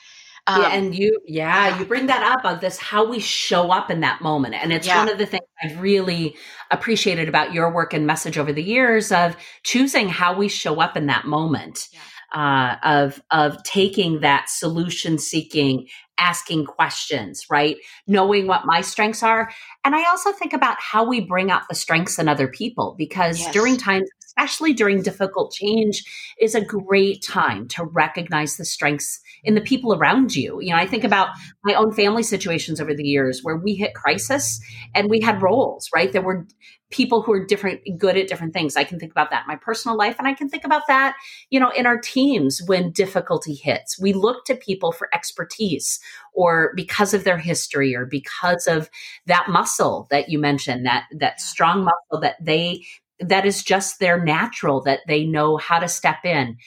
Um, 0.47 0.61
yeah, 0.61 0.69
and 0.69 0.95
you, 0.95 1.19
yeah, 1.25 1.77
you 1.77 1.83
bring 1.83 2.07
that 2.07 2.23
up 2.23 2.45
of 2.45 2.61
this 2.61 2.77
how 2.77 3.05
we 3.05 3.19
show 3.19 3.69
up 3.69 3.91
in 3.91 3.99
that 3.99 4.21
moment, 4.21 4.55
and 4.55 4.71
it's 4.71 4.87
yeah. 4.87 4.99
one 4.99 5.09
of 5.09 5.17
the 5.17 5.25
things 5.25 5.43
I've 5.61 5.81
really 5.81 6.37
appreciated 6.71 7.27
about 7.27 7.53
your 7.53 7.69
work 7.69 7.93
and 7.93 8.07
message 8.07 8.37
over 8.37 8.53
the 8.53 8.63
years 8.63 9.11
of 9.11 9.35
choosing 9.63 10.07
how 10.07 10.37
we 10.37 10.47
show 10.47 10.79
up 10.79 10.95
in 10.95 11.07
that 11.07 11.25
moment. 11.25 11.89
Yeah. 11.91 11.99
Uh, 12.33 12.75
of 12.83 13.21
of 13.31 13.63
taking 13.63 14.19
that 14.19 14.49
solution 14.49 15.17
seeking 15.17 15.87
asking 16.17 16.65
questions 16.65 17.45
right 17.49 17.77
knowing 18.05 18.47
what 18.47 18.65
my 18.65 18.81
strengths 18.81 19.23
are 19.23 19.49
and 19.85 19.95
i 19.95 20.03
also 20.09 20.33
think 20.33 20.51
about 20.51 20.75
how 20.77 21.07
we 21.07 21.21
bring 21.21 21.49
out 21.49 21.61
the 21.69 21.73
strengths 21.73 22.19
in 22.19 22.27
other 22.27 22.49
people 22.49 22.95
because 22.97 23.39
yes. 23.39 23.53
during 23.53 23.77
times 23.77 24.09
especially 24.37 24.73
during 24.73 25.01
difficult 25.01 25.51
change, 25.51 26.03
is 26.39 26.55
a 26.55 26.63
great 26.63 27.23
time 27.23 27.67
to 27.69 27.83
recognize 27.83 28.57
the 28.57 28.65
strengths 28.65 29.19
in 29.43 29.55
the 29.55 29.61
people 29.61 29.95
around 29.95 30.35
you. 30.35 30.59
You 30.61 30.71
know, 30.71 30.77
I 30.77 30.85
think 30.85 31.03
about 31.03 31.29
my 31.63 31.73
own 31.73 31.91
family 31.91 32.23
situations 32.23 32.79
over 32.79 32.93
the 32.93 33.03
years 33.03 33.41
where 33.43 33.57
we 33.57 33.73
hit 33.73 33.95
crisis 33.95 34.59
and 34.93 35.09
we 35.09 35.21
had 35.21 35.41
roles, 35.41 35.89
right? 35.93 36.11
There 36.11 36.21
were 36.21 36.47
people 36.89 37.21
who 37.21 37.33
are 37.33 37.45
different 37.45 37.81
good 37.97 38.15
at 38.15 38.29
different 38.29 38.53
things 38.53 38.77
i 38.77 38.83
can 38.85 38.97
think 38.97 39.11
about 39.11 39.29
that 39.29 39.41
in 39.41 39.47
my 39.47 39.57
personal 39.57 39.97
life 39.97 40.15
and 40.19 40.25
i 40.25 40.33
can 40.33 40.47
think 40.47 40.63
about 40.63 40.83
that 40.87 41.17
you 41.49 41.59
know 41.59 41.69
in 41.71 41.85
our 41.85 41.99
teams 41.99 42.61
when 42.65 42.91
difficulty 42.91 43.53
hits 43.53 43.99
we 43.99 44.13
look 44.13 44.45
to 44.45 44.55
people 44.55 44.93
for 44.93 45.13
expertise 45.13 45.99
or 46.33 46.71
because 46.77 47.13
of 47.13 47.25
their 47.25 47.37
history 47.37 47.93
or 47.93 48.05
because 48.05 48.67
of 48.67 48.89
that 49.25 49.49
muscle 49.49 50.07
that 50.11 50.29
you 50.29 50.39
mentioned 50.39 50.85
that 50.85 51.03
that 51.11 51.41
strong 51.41 51.83
muscle 51.83 52.21
that 52.21 52.37
they 52.41 52.81
that 53.19 53.45
is 53.45 53.63
just 53.63 53.99
their 53.99 54.23
natural 54.23 54.81
that 54.81 54.99
they 55.07 55.25
know 55.25 55.57
how 55.57 55.79
to 55.79 55.87
step 55.87 56.23
in 56.23 56.57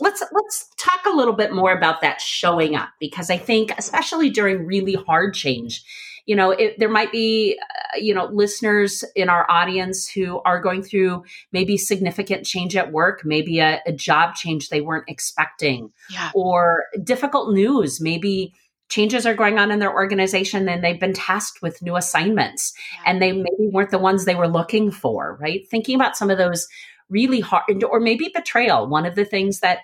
let's 0.00 0.22
let's 0.32 0.70
talk 0.76 1.00
a 1.06 1.16
little 1.16 1.34
bit 1.34 1.52
more 1.52 1.72
about 1.72 2.00
that 2.00 2.20
showing 2.20 2.74
up 2.74 2.90
because 3.00 3.30
i 3.30 3.36
think 3.36 3.72
especially 3.78 4.30
during 4.30 4.66
really 4.66 4.94
hard 4.94 5.34
change 5.34 5.84
you 6.26 6.34
know 6.34 6.50
it, 6.50 6.78
there 6.78 6.88
might 6.88 7.12
be 7.12 7.58
uh, 7.60 7.96
you 7.96 8.14
know 8.14 8.26
listeners 8.26 9.04
in 9.14 9.28
our 9.28 9.50
audience 9.50 10.08
who 10.08 10.40
are 10.44 10.60
going 10.60 10.82
through 10.82 11.22
maybe 11.52 11.76
significant 11.76 12.44
change 12.44 12.76
at 12.76 12.92
work 12.92 13.22
maybe 13.24 13.60
a, 13.60 13.80
a 13.86 13.92
job 13.92 14.34
change 14.34 14.68
they 14.68 14.80
weren't 14.80 15.08
expecting 15.08 15.90
yeah. 16.10 16.30
or 16.34 16.84
difficult 17.02 17.52
news 17.52 18.00
maybe 18.00 18.52
changes 18.94 19.26
are 19.26 19.34
going 19.34 19.58
on 19.58 19.72
in 19.72 19.80
their 19.80 19.92
organization 19.92 20.68
and 20.68 20.84
they've 20.84 21.00
been 21.00 21.12
tasked 21.12 21.60
with 21.60 21.82
new 21.82 21.96
assignments 21.96 22.72
and 23.04 23.20
they 23.20 23.32
maybe 23.32 23.68
weren't 23.72 23.90
the 23.90 23.98
ones 23.98 24.24
they 24.24 24.36
were 24.36 24.46
looking 24.46 24.92
for, 24.92 25.36
right? 25.40 25.68
Thinking 25.68 25.96
about 25.96 26.16
some 26.16 26.30
of 26.30 26.38
those 26.38 26.68
really 27.08 27.40
hard, 27.40 27.82
or 27.82 27.98
maybe 27.98 28.30
betrayal. 28.32 28.86
One 28.86 29.04
of 29.04 29.16
the 29.16 29.24
things 29.24 29.58
that 29.60 29.78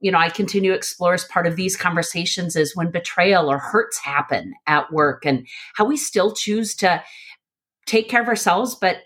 you 0.00 0.12
know, 0.12 0.18
I 0.18 0.28
continue 0.28 0.72
to 0.72 0.76
explore 0.76 1.14
as 1.14 1.24
part 1.24 1.46
of 1.46 1.56
these 1.56 1.74
conversations 1.74 2.54
is 2.54 2.76
when 2.76 2.90
betrayal 2.90 3.50
or 3.50 3.58
hurts 3.58 3.98
happen 3.98 4.52
at 4.66 4.92
work 4.92 5.24
and 5.24 5.46
how 5.74 5.86
we 5.86 5.96
still 5.96 6.34
choose 6.34 6.74
to 6.76 7.02
take 7.86 8.08
care 8.08 8.20
of 8.20 8.28
ourselves, 8.28 8.74
but 8.74 8.98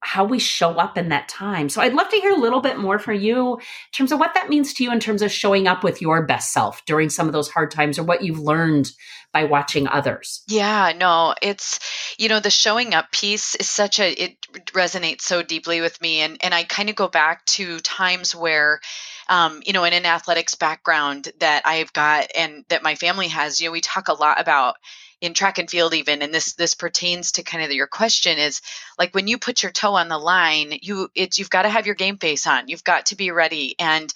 how 0.00 0.24
we 0.24 0.38
show 0.38 0.72
up 0.72 0.96
in 0.96 1.10
that 1.10 1.28
time. 1.28 1.68
So 1.68 1.82
I'd 1.82 1.92
love 1.92 2.08
to 2.08 2.16
hear 2.16 2.32
a 2.32 2.38
little 2.38 2.60
bit 2.60 2.78
more 2.78 2.98
from 2.98 3.20
you 3.20 3.56
in 3.56 3.92
terms 3.92 4.10
of 4.10 4.18
what 4.18 4.34
that 4.34 4.48
means 4.48 4.72
to 4.74 4.84
you 4.84 4.90
in 4.90 5.00
terms 5.00 5.20
of 5.20 5.30
showing 5.30 5.68
up 5.68 5.84
with 5.84 6.00
your 6.00 6.24
best 6.24 6.52
self 6.52 6.82
during 6.86 7.10
some 7.10 7.26
of 7.26 7.32
those 7.32 7.50
hard 7.50 7.70
times 7.70 7.98
or 7.98 8.02
what 8.02 8.22
you've 8.22 8.38
learned 8.38 8.90
by 9.32 9.44
watching 9.44 9.86
others. 9.86 10.42
Yeah, 10.48 10.92
no, 10.96 11.34
it's 11.42 11.78
you 12.18 12.28
know 12.28 12.40
the 12.40 12.50
showing 12.50 12.94
up 12.94 13.12
piece 13.12 13.54
is 13.54 13.68
such 13.68 14.00
a 14.00 14.10
it 14.10 14.40
resonates 14.72 15.22
so 15.22 15.42
deeply 15.42 15.80
with 15.80 16.00
me 16.00 16.20
and 16.20 16.38
and 16.42 16.54
I 16.54 16.64
kind 16.64 16.88
of 16.88 16.96
go 16.96 17.08
back 17.08 17.44
to 17.46 17.78
times 17.80 18.34
where 18.34 18.80
um, 19.28 19.62
you 19.64 19.72
know, 19.72 19.84
in 19.84 19.92
an 19.92 20.06
athletics 20.06 20.56
background 20.56 21.28
that 21.38 21.62
I've 21.64 21.92
got 21.92 22.26
and 22.36 22.64
that 22.68 22.82
my 22.82 22.96
family 22.96 23.28
has, 23.28 23.60
you 23.60 23.68
know, 23.68 23.72
we 23.72 23.80
talk 23.80 24.08
a 24.08 24.12
lot 24.12 24.40
about 24.40 24.74
in 25.20 25.34
track 25.34 25.58
and 25.58 25.70
field 25.70 25.94
even 25.94 26.22
and 26.22 26.32
this 26.32 26.54
this 26.54 26.74
pertains 26.74 27.32
to 27.32 27.42
kind 27.42 27.64
of 27.64 27.70
your 27.72 27.86
question 27.86 28.38
is 28.38 28.60
like 28.98 29.14
when 29.14 29.28
you 29.28 29.38
put 29.38 29.62
your 29.62 29.72
toe 29.72 29.94
on 29.94 30.08
the 30.08 30.18
line 30.18 30.72
you 30.82 31.10
it's 31.14 31.38
you've 31.38 31.50
got 31.50 31.62
to 31.62 31.68
have 31.68 31.86
your 31.86 31.94
game 31.94 32.16
face 32.16 32.46
on 32.46 32.68
you've 32.68 32.84
got 32.84 33.06
to 33.06 33.16
be 33.16 33.30
ready 33.30 33.74
and 33.78 34.12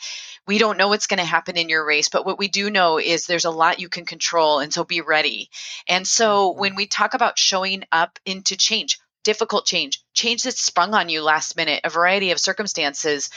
we 0.47 0.59
don't 0.59 0.77
know 0.77 0.89
what's 0.89 1.07
going 1.07 1.19
to 1.19 1.25
happen 1.25 1.57
in 1.57 1.69
your 1.69 1.85
race 1.85 2.09
but 2.09 2.25
what 2.25 2.39
we 2.39 2.49
do 2.49 2.71
know 2.71 2.99
is 2.99 3.27
there's 3.27 3.45
a 3.45 3.51
lot 3.51 3.81
you 3.81 3.89
can 3.89 4.05
control 4.07 4.61
and 4.61 4.73
so 4.73 4.85
be 4.85 5.01
ready 5.01 5.51
and 5.89 6.07
so 6.07 6.51
mm-hmm. 6.51 6.61
when 6.61 6.75
we 6.75 6.87
talk 6.87 7.15
about 7.15 7.39
showing 7.39 7.85
up 7.93 8.19
into 8.25 8.57
change 8.57 8.99
difficult 9.25 9.65
change, 9.65 10.05
change 10.13 10.45
that's 10.45 10.61
sprung 10.61 10.95
on 10.95 11.09
you 11.09 11.23
last 11.23 11.57
minute, 11.57 11.81
a 11.83 11.91
variety 11.91 12.31
of 12.31 12.39
circumstances, 12.39 13.31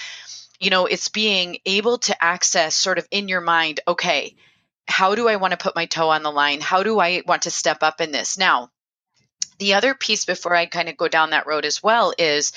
you 0.60 0.70
know, 0.70 0.86
it's 0.86 1.08
being 1.08 1.58
able 1.66 1.98
to 1.98 2.24
access 2.24 2.76
sort 2.76 3.00
of 3.00 3.08
in 3.10 3.28
your 3.28 3.42
mind, 3.42 3.80
okay, 3.88 4.36
how 4.88 5.15
do 5.15 5.27
I 5.27 5.36
want 5.36 5.51
to 5.51 5.58
put 5.58 5.75
my 5.75 5.86
toe 5.86 6.10
on 6.10 6.24
the 6.24 6.32
line? 6.32 6.62
How 6.62 6.84
do 6.84 7.00
I 7.00 7.22
want 7.25 7.44
to 7.44 7.51
step 7.51 7.84
up 7.84 8.01
in 8.01 8.12
this? 8.12 8.38
Now, 8.38 8.72
the 9.60 9.74
other 9.74 9.94
piece 9.94 10.25
before 10.25 10.56
I 10.56 10.65
kind 10.65 10.89
of 10.89 10.98
go 10.98 11.08
down 11.08 11.32
that 11.32 11.48
road 11.48 11.65
as 11.65 11.82
well 11.82 12.13
is 12.17 12.53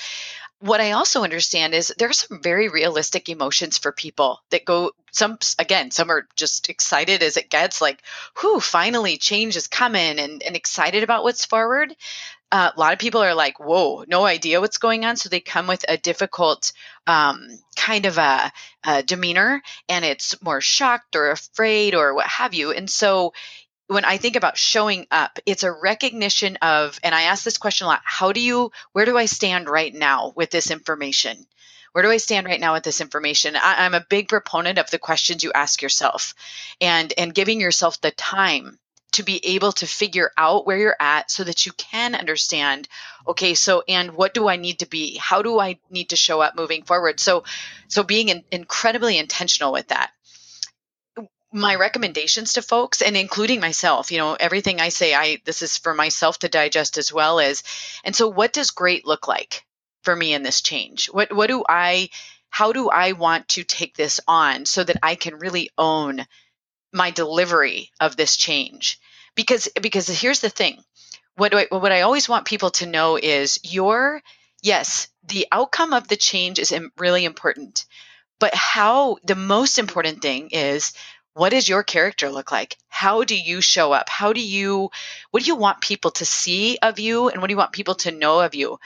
what 0.59 0.79
I 0.79 0.91
also 0.91 1.23
understand 1.23 1.73
is 1.73 1.93
there 1.97 2.09
are 2.09 2.13
some 2.13 2.39
very 2.41 2.69
realistic 2.69 3.29
emotions 3.29 3.79
for 3.79 3.91
people 3.91 4.41
that 4.51 4.63
go 4.63 4.91
some 5.11 5.39
again, 5.57 5.89
some 5.89 6.11
are 6.11 6.27
just 6.35 6.69
excited 6.69 7.23
as 7.23 7.35
it 7.35 7.49
gets, 7.49 7.81
like, 7.81 8.01
whoo, 8.41 8.59
finally 8.59 9.17
change 9.17 9.55
is 9.55 9.67
coming 9.67 10.19
and, 10.19 10.43
and 10.43 10.55
excited 10.55 11.03
about 11.03 11.23
what's 11.23 11.45
forward. 11.45 11.95
Uh, 12.51 12.71
a 12.75 12.79
lot 12.79 12.93
of 12.93 12.99
people 12.99 13.21
are 13.21 13.33
like, 13.33 13.59
whoa, 13.59 14.03
no 14.07 14.25
idea 14.25 14.59
what's 14.59 14.77
going 14.77 15.05
on. 15.05 15.15
So 15.15 15.29
they 15.29 15.39
come 15.39 15.67
with 15.67 15.85
a 15.87 15.97
difficult 15.97 16.73
um, 17.07 17.47
kind 17.77 18.05
of 18.05 18.17
a, 18.17 18.51
a 18.83 19.03
demeanor 19.03 19.61
and 19.87 20.03
it's 20.03 20.41
more 20.41 20.59
shocked 20.59 21.15
or 21.15 21.31
afraid 21.31 21.95
or 21.95 22.13
what 22.13 22.27
have 22.27 22.53
you. 22.53 22.71
And 22.71 22.89
so 22.89 23.33
when 23.87 24.05
I 24.05 24.17
think 24.17 24.35
about 24.35 24.57
showing 24.57 25.07
up, 25.11 25.39
it's 25.45 25.63
a 25.63 25.71
recognition 25.71 26.57
of, 26.57 26.99
and 27.03 27.13
I 27.15 27.23
ask 27.23 27.43
this 27.43 27.57
question 27.57 27.85
a 27.85 27.89
lot 27.89 28.01
how 28.03 28.31
do 28.31 28.39
you, 28.39 28.71
where 28.91 29.05
do 29.05 29.17
I 29.17 29.25
stand 29.25 29.69
right 29.69 29.93
now 29.93 30.33
with 30.35 30.49
this 30.49 30.71
information? 30.71 31.45
Where 31.91 32.03
do 32.03 32.09
I 32.09 32.17
stand 32.17 32.47
right 32.47 32.59
now 32.59 32.73
with 32.73 32.83
this 32.83 33.01
information? 33.01 33.57
I, 33.57 33.85
am 33.85 33.93
a 33.93 34.05
big 34.07 34.29
proponent 34.29 34.77
of 34.77 34.89
the 34.89 34.99
questions 34.99 35.43
you 35.43 35.51
ask 35.51 35.81
yourself 35.81 36.35
and, 36.79 37.13
and 37.17 37.33
giving 37.33 37.59
yourself 37.59 37.99
the 37.99 38.11
time 38.11 38.79
to 39.13 39.23
be 39.23 39.45
able 39.55 39.71
to 39.73 39.87
figure 39.87 40.31
out 40.37 40.65
where 40.65 40.77
you're 40.77 40.95
at 40.99 41.29
so 41.29 41.43
that 41.43 41.65
you 41.65 41.71
can 41.73 42.15
understand 42.15 42.87
okay 43.27 43.53
so 43.53 43.83
and 43.87 44.11
what 44.11 44.33
do 44.33 44.47
i 44.47 44.55
need 44.55 44.79
to 44.79 44.85
be? 44.85 45.17
How 45.17 45.41
do 45.41 45.59
i 45.59 45.79
need 45.89 46.09
to 46.09 46.15
show 46.15 46.41
up 46.41 46.55
moving 46.55 46.83
forward? 46.83 47.19
So 47.19 47.43
so 47.87 48.03
being 48.03 48.29
in, 48.29 48.43
incredibly 48.51 49.17
intentional 49.17 49.71
with 49.71 49.87
that. 49.89 50.11
My 51.53 51.75
recommendations 51.75 52.53
to 52.53 52.61
folks 52.61 53.01
and 53.01 53.17
including 53.17 53.59
myself 53.59 54.11
you 54.11 54.17
know 54.17 54.35
everything 54.39 54.79
i 54.79 54.89
say 54.89 55.13
i 55.13 55.39
this 55.45 55.61
is 55.61 55.77
for 55.77 55.93
myself 55.93 56.39
to 56.39 56.49
digest 56.49 56.97
as 56.97 57.11
well 57.11 57.39
as 57.39 57.63
and 58.03 58.15
so 58.15 58.27
what 58.27 58.53
does 58.53 58.71
great 58.71 59.05
look 59.05 59.27
like 59.27 59.65
for 60.03 60.15
me 60.15 60.33
in 60.33 60.43
this 60.43 60.61
change? 60.61 61.07
What 61.07 61.33
what 61.33 61.47
do 61.47 61.63
i 61.67 62.09
how 62.49 62.73
do 62.73 62.89
i 62.89 63.13
want 63.13 63.47
to 63.49 63.63
take 63.63 63.95
this 63.95 64.19
on 64.27 64.65
so 64.65 64.83
that 64.83 64.97
i 65.03 65.15
can 65.15 65.35
really 65.35 65.69
own 65.77 66.25
my 66.93 67.11
delivery 67.11 67.91
of 67.99 68.15
this 68.15 68.35
change 68.35 68.99
because 69.35 69.69
because 69.81 70.07
here's 70.07 70.41
the 70.41 70.49
thing. 70.49 70.77
What 71.35 71.53
I, 71.53 71.67
what 71.69 71.91
I 71.91 72.01
always 72.01 72.27
want 72.27 72.45
people 72.45 72.71
to 72.71 72.85
know 72.85 73.17
is 73.17 73.59
your 73.63 74.21
yes 74.61 75.07
the 75.27 75.47
outcome 75.51 75.93
of 75.93 76.07
the 76.07 76.17
change 76.17 76.59
is 76.59 76.73
really 76.97 77.25
important 77.25 77.85
but 78.41 78.55
how 78.55 79.17
the 79.23 79.35
most 79.35 79.77
important 79.77 80.21
thing 80.21 80.49
is 80.49 80.93
what 81.33 81.49
does 81.49 81.69
your 81.69 81.83
character 81.83 82.29
look 82.29 82.51
like? 82.51 82.75
How 82.89 83.23
do 83.23 83.37
you 83.37 83.61
show 83.61 83.93
up? 83.93 84.09
How 84.09 84.33
do 84.33 84.41
you 84.41 84.89
what 85.29 85.43
do 85.43 85.47
you 85.47 85.55
want 85.55 85.79
people 85.79 86.11
to 86.11 86.25
see 86.25 86.77
of 86.81 86.99
you 86.99 87.29
and 87.29 87.39
what 87.39 87.47
do 87.47 87.53
you 87.53 87.57
want 87.57 87.71
people 87.71 87.95
to 87.95 88.11
know 88.11 88.41
of 88.41 88.55
you? 88.55 88.79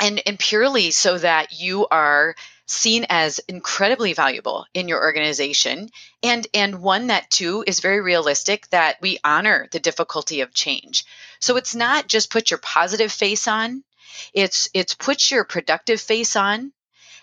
And 0.00 0.20
and 0.26 0.38
purely 0.38 0.90
so 0.90 1.18
that 1.18 1.52
you 1.52 1.86
are 1.88 2.34
seen 2.66 3.06
as 3.08 3.38
incredibly 3.48 4.12
valuable 4.12 4.66
in 4.74 4.88
your 4.88 5.00
organization 5.00 5.88
and 6.22 6.46
and 6.52 6.82
one 6.82 7.08
that 7.08 7.30
too 7.30 7.64
is 7.66 7.80
very 7.80 8.00
realistic 8.00 8.68
that 8.70 8.96
we 9.00 9.18
honor 9.22 9.68
the 9.70 9.80
difficulty 9.80 10.40
of 10.40 10.52
change. 10.52 11.04
So 11.40 11.56
it's 11.56 11.74
not 11.74 12.08
just 12.08 12.30
put 12.30 12.50
your 12.50 12.58
positive 12.58 13.12
face 13.12 13.46
on 13.46 13.84
it's 14.32 14.68
it's 14.74 14.94
put 14.94 15.30
your 15.30 15.44
productive 15.44 16.00
face 16.00 16.36
on 16.36 16.72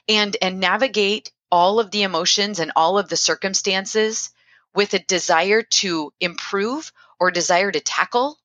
and 0.07 0.35
and 0.41 0.59
navigate 0.59 1.31
all 1.51 1.79
of 1.79 1.91
the 1.91 2.03
emotions 2.03 2.59
and 2.59 2.71
all 2.75 2.97
of 2.97 3.09
the 3.09 3.17
circumstances 3.17 4.29
with 4.73 4.93
a 4.93 4.99
desire 4.99 5.61
to 5.61 6.11
improve 6.19 6.91
or 7.19 7.31
desire 7.31 7.71
to 7.71 7.79
tackle 7.79 8.37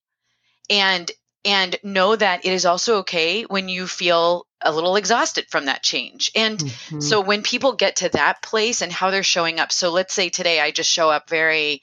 and 0.69 1.11
and 1.45 1.77
know 1.83 2.15
that 2.15 2.45
it 2.45 2.53
is 2.53 2.67
also 2.67 2.99
okay 2.99 3.45
when 3.45 3.69
you 3.69 3.87
feel 3.87 4.47
a 4.61 4.73
little 4.73 4.97
exhausted 4.97 5.47
from 5.49 5.67
that 5.67 5.83
change. 5.83 6.31
And 6.35 6.59
mm-hmm. 6.59 7.01
so 7.01 7.21
when 7.21 7.43
people 7.43 7.73
get 7.73 7.97
to 7.97 8.09
that 8.11 8.43
place 8.43 8.83
and 8.83 8.93
how 8.93 9.11
they're 9.11 9.23
showing 9.23 9.61
up, 9.61 9.73
so 9.73 9.91
let's 9.91 10.15
say 10.15 10.29
today 10.29 10.61
I 10.61 10.71
just 10.71 10.91
show 10.91 11.11
up 11.11 11.29
very 11.29 11.83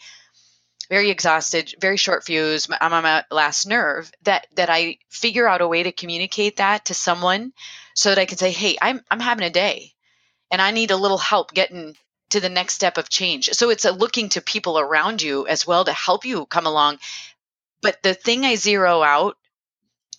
very 0.87 1.09
exhausted, 1.09 1.73
very 1.81 1.97
short 1.97 2.25
fuse, 2.25 2.67
I'm 2.69 2.93
on 2.93 3.01
my 3.01 3.23
last 3.31 3.65
nerve, 3.65 4.11
that 4.21 4.45
that 4.55 4.69
I 4.69 4.99
figure 5.09 5.47
out 5.47 5.61
a 5.61 5.67
way 5.67 5.81
to 5.81 5.91
communicate 5.91 6.57
that 6.57 6.85
to 6.85 6.93
someone 6.93 7.53
so 7.95 8.09
that 8.09 8.19
I 8.19 8.25
can 8.25 8.37
say, 8.37 8.51
"Hey, 8.51 8.77
I'm 8.79 9.01
I'm 9.09 9.19
having 9.19 9.47
a 9.47 9.49
day 9.49 9.93
and 10.51 10.61
I 10.61 10.71
need 10.71 10.91
a 10.91 10.95
little 10.95 11.17
help 11.17 11.53
getting 11.53 11.95
to 12.29 12.39
the 12.39 12.49
next 12.49 12.73
step 12.73 12.97
of 12.97 13.09
change. 13.09 13.49
So 13.53 13.69
it's 13.69 13.85
a 13.85 13.91
looking 13.91 14.29
to 14.29 14.41
people 14.41 14.79
around 14.79 15.21
you 15.21 15.47
as 15.47 15.65
well 15.65 15.85
to 15.85 15.93
help 15.93 16.25
you 16.25 16.45
come 16.45 16.65
along. 16.65 16.99
But 17.81 18.01
the 18.03 18.13
thing 18.13 18.45
I 18.45 18.55
zero 18.55 19.03
out 19.03 19.37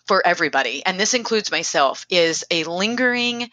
for 0.06 0.26
everybody, 0.26 0.84
and 0.84 0.98
this 0.98 1.14
includes 1.14 1.50
myself, 1.50 2.06
is 2.08 2.44
a 2.50 2.64
lingering, 2.64 3.50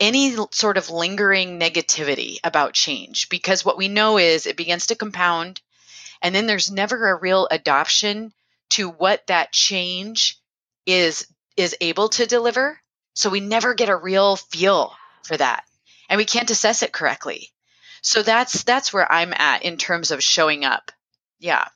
any 0.00 0.36
sort 0.50 0.76
of 0.76 0.90
lingering 0.90 1.58
negativity 1.58 2.38
about 2.44 2.74
change. 2.74 3.28
Because 3.28 3.64
what 3.64 3.78
we 3.78 3.88
know 3.88 4.18
is 4.18 4.46
it 4.46 4.56
begins 4.56 4.88
to 4.88 4.94
compound, 4.94 5.60
and 6.22 6.34
then 6.34 6.46
there's 6.46 6.70
never 6.70 7.10
a 7.10 7.18
real 7.18 7.48
adoption 7.50 8.32
to 8.70 8.88
what 8.88 9.26
that 9.28 9.52
change 9.52 10.38
is 10.86 11.26
is 11.56 11.76
able 11.80 12.08
to 12.10 12.26
deliver. 12.26 12.80
So 13.14 13.30
we 13.30 13.40
never 13.40 13.74
get 13.74 13.88
a 13.88 13.96
real 13.96 14.36
feel 14.36 14.92
for 15.22 15.36
that 15.36 15.64
and 16.08 16.18
we 16.18 16.24
can't 16.24 16.50
assess 16.50 16.82
it 16.82 16.92
correctly. 16.92 17.50
So 18.02 18.22
that's 18.22 18.64
that's 18.64 18.92
where 18.92 19.10
I'm 19.10 19.32
at 19.32 19.62
in 19.62 19.76
terms 19.76 20.10
of 20.10 20.22
showing 20.22 20.64
up. 20.64 20.92
Yeah. 21.38 21.66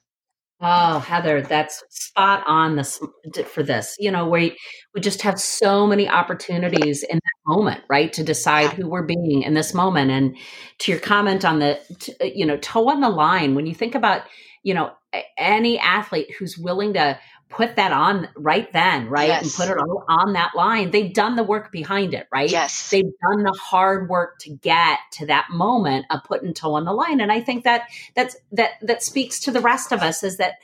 Oh, 0.60 0.98
Heather, 0.98 1.40
that's 1.40 1.84
spot 1.88 2.42
on 2.46 2.74
this 2.74 3.00
for 3.46 3.62
this. 3.62 3.94
You 4.00 4.10
know, 4.10 4.28
we 4.28 4.56
we 4.92 5.00
just 5.00 5.22
have 5.22 5.38
so 5.40 5.86
many 5.86 6.08
opportunities 6.08 7.04
in 7.04 7.16
that 7.16 7.54
moment, 7.54 7.80
right, 7.88 8.12
to 8.14 8.24
decide 8.24 8.70
who 8.70 8.88
we're 8.88 9.06
being 9.06 9.42
in 9.42 9.54
this 9.54 9.72
moment. 9.72 10.10
And 10.10 10.36
to 10.78 10.90
your 10.90 11.00
comment 11.00 11.44
on 11.44 11.60
the, 11.60 11.78
you 12.20 12.44
know, 12.44 12.56
toe 12.56 12.88
on 12.88 13.00
the 13.00 13.08
line, 13.08 13.54
when 13.54 13.66
you 13.66 13.74
think 13.74 13.94
about, 13.94 14.22
you 14.64 14.74
know, 14.74 14.90
any 15.36 15.78
athlete 15.78 16.34
who's 16.36 16.58
willing 16.58 16.94
to 16.94 17.18
put 17.48 17.76
that 17.76 17.92
on 17.92 18.28
right 18.36 18.70
then, 18.72 19.08
right? 19.08 19.28
Yes. 19.28 19.42
And 19.42 19.52
put 19.68 19.74
it 19.74 19.80
all 19.80 20.04
on 20.08 20.34
that 20.34 20.54
line. 20.54 20.90
They've 20.90 21.12
done 21.12 21.36
the 21.36 21.42
work 21.42 21.72
behind 21.72 22.14
it, 22.14 22.28
right? 22.32 22.50
Yes. 22.50 22.90
They've 22.90 23.04
done 23.04 23.42
the 23.42 23.58
hard 23.58 24.08
work 24.08 24.38
to 24.40 24.50
get 24.50 24.98
to 25.12 25.26
that 25.26 25.48
moment 25.50 26.06
of 26.10 26.24
putting 26.24 26.52
toe 26.52 26.74
on 26.74 26.84
the 26.84 26.92
line. 26.92 27.20
And 27.20 27.32
I 27.32 27.40
think 27.40 27.64
that 27.64 27.88
that's 28.14 28.36
that 28.52 28.72
that 28.82 29.02
speaks 29.02 29.40
to 29.40 29.50
the 29.50 29.60
rest 29.60 29.92
of 29.92 30.00
us 30.02 30.22
is 30.22 30.36
that 30.36 30.54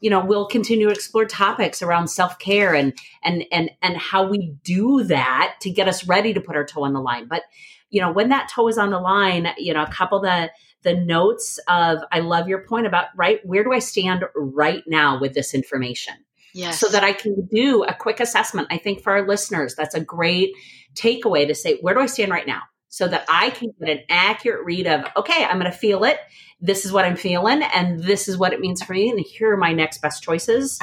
you 0.00 0.10
know 0.10 0.22
we'll 0.22 0.46
continue 0.46 0.88
to 0.88 0.92
explore 0.92 1.24
topics 1.24 1.80
around 1.80 2.08
self-care 2.08 2.74
and 2.74 2.92
and 3.22 3.44
and 3.52 3.70
and 3.80 3.96
how 3.96 4.28
we 4.28 4.54
do 4.64 5.04
that 5.04 5.56
to 5.60 5.70
get 5.70 5.88
us 5.88 6.06
ready 6.06 6.34
to 6.34 6.40
put 6.40 6.56
our 6.56 6.64
toe 6.64 6.82
on 6.82 6.92
the 6.92 7.00
line 7.00 7.28
but 7.28 7.44
you 7.88 8.00
know 8.00 8.10
when 8.10 8.28
that 8.28 8.50
toe 8.52 8.66
is 8.68 8.76
on 8.76 8.90
the 8.90 8.98
line 8.98 9.48
you 9.56 9.72
know 9.72 9.84
a 9.84 9.90
couple 9.90 10.20
the 10.20 10.50
the 10.82 10.94
notes 10.94 11.58
of 11.68 11.98
i 12.10 12.18
love 12.18 12.48
your 12.48 12.66
point 12.66 12.86
about 12.86 13.06
right 13.16 13.46
where 13.46 13.62
do 13.62 13.72
i 13.72 13.78
stand 13.78 14.24
right 14.34 14.82
now 14.88 15.20
with 15.20 15.34
this 15.34 15.54
information 15.54 16.14
yes. 16.54 16.78
so 16.78 16.88
that 16.88 17.04
I 17.04 17.12
can 17.12 17.46
do 17.52 17.84
a 17.84 17.94
quick 17.94 18.20
assessment. 18.20 18.68
I 18.70 18.78
think 18.78 19.02
for 19.02 19.12
our 19.12 19.26
listeners, 19.26 19.74
that's 19.74 19.94
a 19.94 20.00
great 20.00 20.52
takeaway 20.94 21.46
to 21.46 21.54
say, 21.54 21.78
where 21.80 21.94
do 21.94 22.00
I 22.00 22.06
stand 22.06 22.30
right 22.30 22.46
now? 22.46 22.62
So 22.88 23.08
that 23.08 23.24
I 23.28 23.50
can 23.50 23.72
get 23.80 23.88
an 23.88 24.04
accurate 24.10 24.64
read 24.66 24.86
of, 24.86 25.06
okay, 25.16 25.44
I'm 25.44 25.58
going 25.58 25.70
to 25.70 25.76
feel 25.76 26.04
it. 26.04 26.18
This 26.60 26.84
is 26.84 26.92
what 26.92 27.04
I'm 27.06 27.16
feeling, 27.16 27.62
and 27.62 28.04
this 28.04 28.28
is 28.28 28.36
what 28.36 28.52
it 28.52 28.60
means 28.60 28.82
for 28.82 28.92
me. 28.92 29.10
And 29.10 29.18
here 29.18 29.52
are 29.52 29.56
my 29.56 29.72
next 29.72 30.02
best 30.02 30.22
choices. 30.22 30.78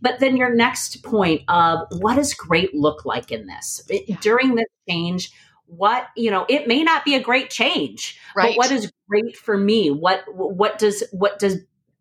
But 0.00 0.20
then 0.20 0.36
your 0.36 0.54
next 0.54 1.02
point 1.02 1.42
of 1.48 1.86
what 1.90 2.16
does 2.16 2.34
great 2.34 2.74
look 2.74 3.04
like 3.04 3.32
in 3.32 3.46
this? 3.46 3.82
Yeah. 3.88 4.16
During 4.20 4.54
this 4.54 4.66
change, 4.88 5.32
what 5.66 6.08
you 6.14 6.30
know 6.30 6.44
it 6.48 6.68
may 6.68 6.82
not 6.82 7.04
be 7.04 7.14
a 7.14 7.20
great 7.20 7.50
change 7.50 8.20
right. 8.36 8.50
but 8.50 8.58
what 8.58 8.70
is 8.70 8.92
great 9.08 9.36
for 9.36 9.56
me 9.56 9.90
what 9.90 10.22
what 10.28 10.78
does 10.78 11.02
what 11.10 11.38
does 11.38 11.56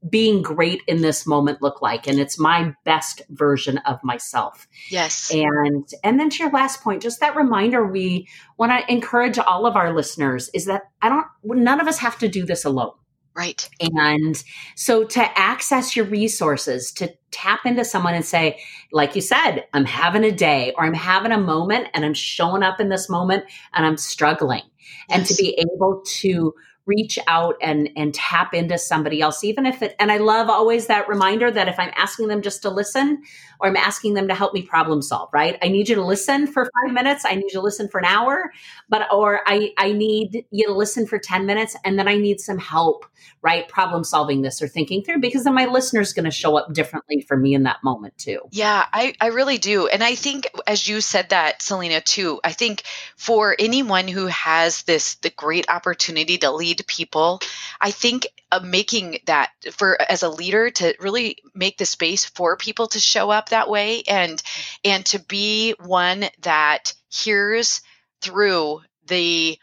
being 0.10 0.42
great 0.42 0.82
in 0.88 1.02
this 1.02 1.26
moment 1.26 1.62
look 1.62 1.82
like 1.82 2.08
and 2.08 2.20
it's 2.20 2.38
my 2.38 2.74
best 2.84 3.22
version 3.30 3.78
of 3.80 4.04
myself. 4.04 4.68
Yes. 4.90 5.32
And 5.34 5.88
and 6.04 6.20
then 6.20 6.30
to 6.30 6.44
your 6.44 6.52
last 6.52 6.82
point 6.82 7.02
just 7.02 7.20
that 7.22 7.36
reminder 7.36 7.86
we 7.86 8.28
want 8.58 8.72
to 8.72 8.92
encourage 8.92 9.38
all 9.38 9.66
of 9.66 9.76
our 9.76 9.94
listeners 9.94 10.50
is 10.54 10.66
that 10.66 10.84
i 11.02 11.10
don't 11.10 11.26
none 11.44 11.80
of 11.80 11.88
us 11.88 12.00
have 12.00 12.18
to 12.20 12.28
do 12.28 12.46
this 12.46 12.66
alone. 12.66 12.92
Right. 13.36 13.68
And 13.80 14.42
so 14.76 15.06
to 15.06 15.40
access 15.40 15.96
your 15.96 16.06
resources 16.06 16.92
to 16.94 17.12
tap 17.32 17.66
into 17.66 17.84
someone 17.84 18.14
and 18.14 18.26
say 18.26 18.60
like 18.92 19.16
you 19.16 19.22
said 19.22 19.66
i'm 19.74 19.86
having 19.86 20.24
a 20.24 20.32
day 20.32 20.74
or 20.78 20.84
i'm 20.84 20.94
having 20.94 21.32
a 21.32 21.40
moment 21.40 21.88
and 21.94 22.06
i'm 22.06 22.14
showing 22.14 22.62
up 22.62 22.80
in 22.80 22.90
this 22.90 23.10
moment 23.10 23.46
and 23.74 23.86
i'm 23.86 23.98
struggling. 23.98 24.64
Yes. 25.10 25.18
and 25.18 25.26
to 25.28 25.36
be 25.36 25.58
able 25.60 26.04
to 26.06 26.54
reach 26.86 27.18
out 27.28 27.56
and 27.62 27.90
and 27.96 28.14
tap 28.14 28.54
into 28.54 28.78
somebody 28.78 29.22
else 29.22 29.44
even 29.44 29.66
if 29.66 29.82
it 29.82 29.96
and 30.00 30.12
i 30.12 30.18
love 30.18 30.50
always 30.50 30.88
that 30.88 31.08
reminder 31.08 31.50
that 31.50 31.68
if 31.68 31.80
i'm 31.80 31.92
asking 31.96 32.28
them 32.28 32.42
just 32.42 32.62
to 32.62 32.70
listen 32.70 33.22
or 33.60 33.68
i'm 33.68 33.78
asking 33.78 34.14
them 34.14 34.28
to 34.28 34.36
help 34.36 34.54
me 34.54 34.62
problem 34.62 35.02
solve 35.02 35.30
right? 35.34 35.58
I 35.62 35.70
need 35.70 35.90
you 35.90 35.96
to 35.96 36.06
listen 36.06 36.48
for 36.48 36.66
five 36.66 36.94
minutes. 36.94 37.26
I 37.26 37.36
need 37.36 37.46
you 37.46 37.52
to 37.52 37.62
listen 37.62 37.88
for 37.88 38.00
an 38.00 38.06
hour 38.06 38.52
but 38.90 39.12
or 39.12 39.42
i 39.46 39.72
i 39.78 39.92
need 39.92 40.46
you 40.52 40.68
to 40.68 40.74
listen 40.74 41.08
for 41.08 41.18
10 41.18 41.46
minutes 41.46 41.76
and 41.84 41.98
then 41.98 42.08
i 42.08 42.18
need 42.18 42.40
some 42.40 42.58
help 42.58 43.06
right 43.42 43.68
problem 43.68 44.04
solving 44.04 44.42
this 44.42 44.62
or 44.62 44.68
thinking 44.68 45.04
through 45.04 45.20
because 45.20 45.44
then 45.44 45.54
my 45.54 45.66
listener's 45.66 46.14
going 46.14 46.26
to 46.26 46.32
show 46.32 46.58
up 46.58 46.74
differently 46.74 47.22
for 47.28 47.38
me 47.38 47.54
in 47.54 47.64
that 47.64 47.78
moment 47.84 48.18
too. 48.18 48.40
Yeah 48.52 48.86
i 48.92 49.14
i 49.20 49.28
really 49.28 49.58
do. 49.58 49.88
And 49.88 50.04
i 50.04 50.16
think 50.16 50.50
as 50.68 50.88
you 50.88 51.02
said 51.02 51.30
that 51.30 51.62
Celina 51.62 52.02
too 52.02 52.40
i 52.44 52.52
think 52.52 52.84
for 53.16 53.56
anyone 53.58 54.08
who 54.08 54.28
has 54.28 54.84
this 54.84 55.16
the 55.16 55.30
great 55.30 55.70
opportunity 55.70 56.38
to 56.40 56.52
lead 56.52 56.73
lead 56.74 56.88
people. 56.88 57.40
I 57.80 57.92
think 57.92 58.28
uh, 58.52 58.60
making 58.60 59.20
that 59.26 59.52
for 59.72 60.00
as 60.02 60.24
a 60.24 60.30
leader 60.30 60.70
to 60.72 60.96
really 61.00 61.38
make 61.54 61.78
the 61.78 61.86
space 61.86 62.26
for 62.26 62.58
people 62.58 62.88
to 62.88 63.00
show 63.00 63.30
up 63.30 63.50
that 63.50 63.70
way 63.70 64.04
and 64.08 64.42
and 64.84 65.06
to 65.08 65.20
be 65.20 65.76
one 65.80 66.26
that 66.42 66.94
hears 67.10 67.82
through 68.22 68.82
the 69.08 69.58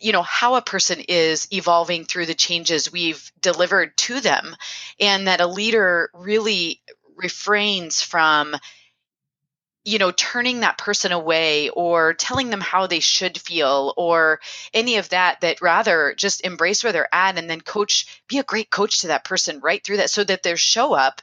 you 0.00 0.12
know 0.12 0.22
how 0.22 0.54
a 0.54 0.62
person 0.62 1.00
is 1.00 1.48
evolving 1.52 2.04
through 2.04 2.26
the 2.26 2.34
changes 2.34 2.92
we've 2.92 3.30
delivered 3.40 3.96
to 3.96 4.20
them 4.20 4.56
and 4.98 5.26
that 5.26 5.40
a 5.40 5.46
leader 5.46 6.10
really 6.14 6.80
refrains 7.16 8.02
from 8.02 8.54
you 9.84 9.98
know, 9.98 10.10
turning 10.10 10.60
that 10.60 10.78
person 10.78 11.12
away 11.12 11.68
or 11.68 12.14
telling 12.14 12.50
them 12.50 12.60
how 12.60 12.86
they 12.86 13.00
should 13.00 13.38
feel 13.38 13.92
or 13.96 14.40
any 14.72 14.96
of 14.96 15.10
that, 15.10 15.42
that 15.42 15.60
rather 15.60 16.14
just 16.16 16.40
embrace 16.44 16.82
where 16.82 16.92
they're 16.92 17.14
at 17.14 17.36
and 17.36 17.50
then 17.50 17.60
coach, 17.60 18.22
be 18.26 18.38
a 18.38 18.44
great 18.44 18.70
coach 18.70 19.00
to 19.00 19.08
that 19.08 19.24
person 19.24 19.60
right 19.60 19.84
through 19.84 19.98
that 19.98 20.10
so 20.10 20.24
that 20.24 20.42
their 20.42 20.56
show 20.56 20.94
up 20.94 21.20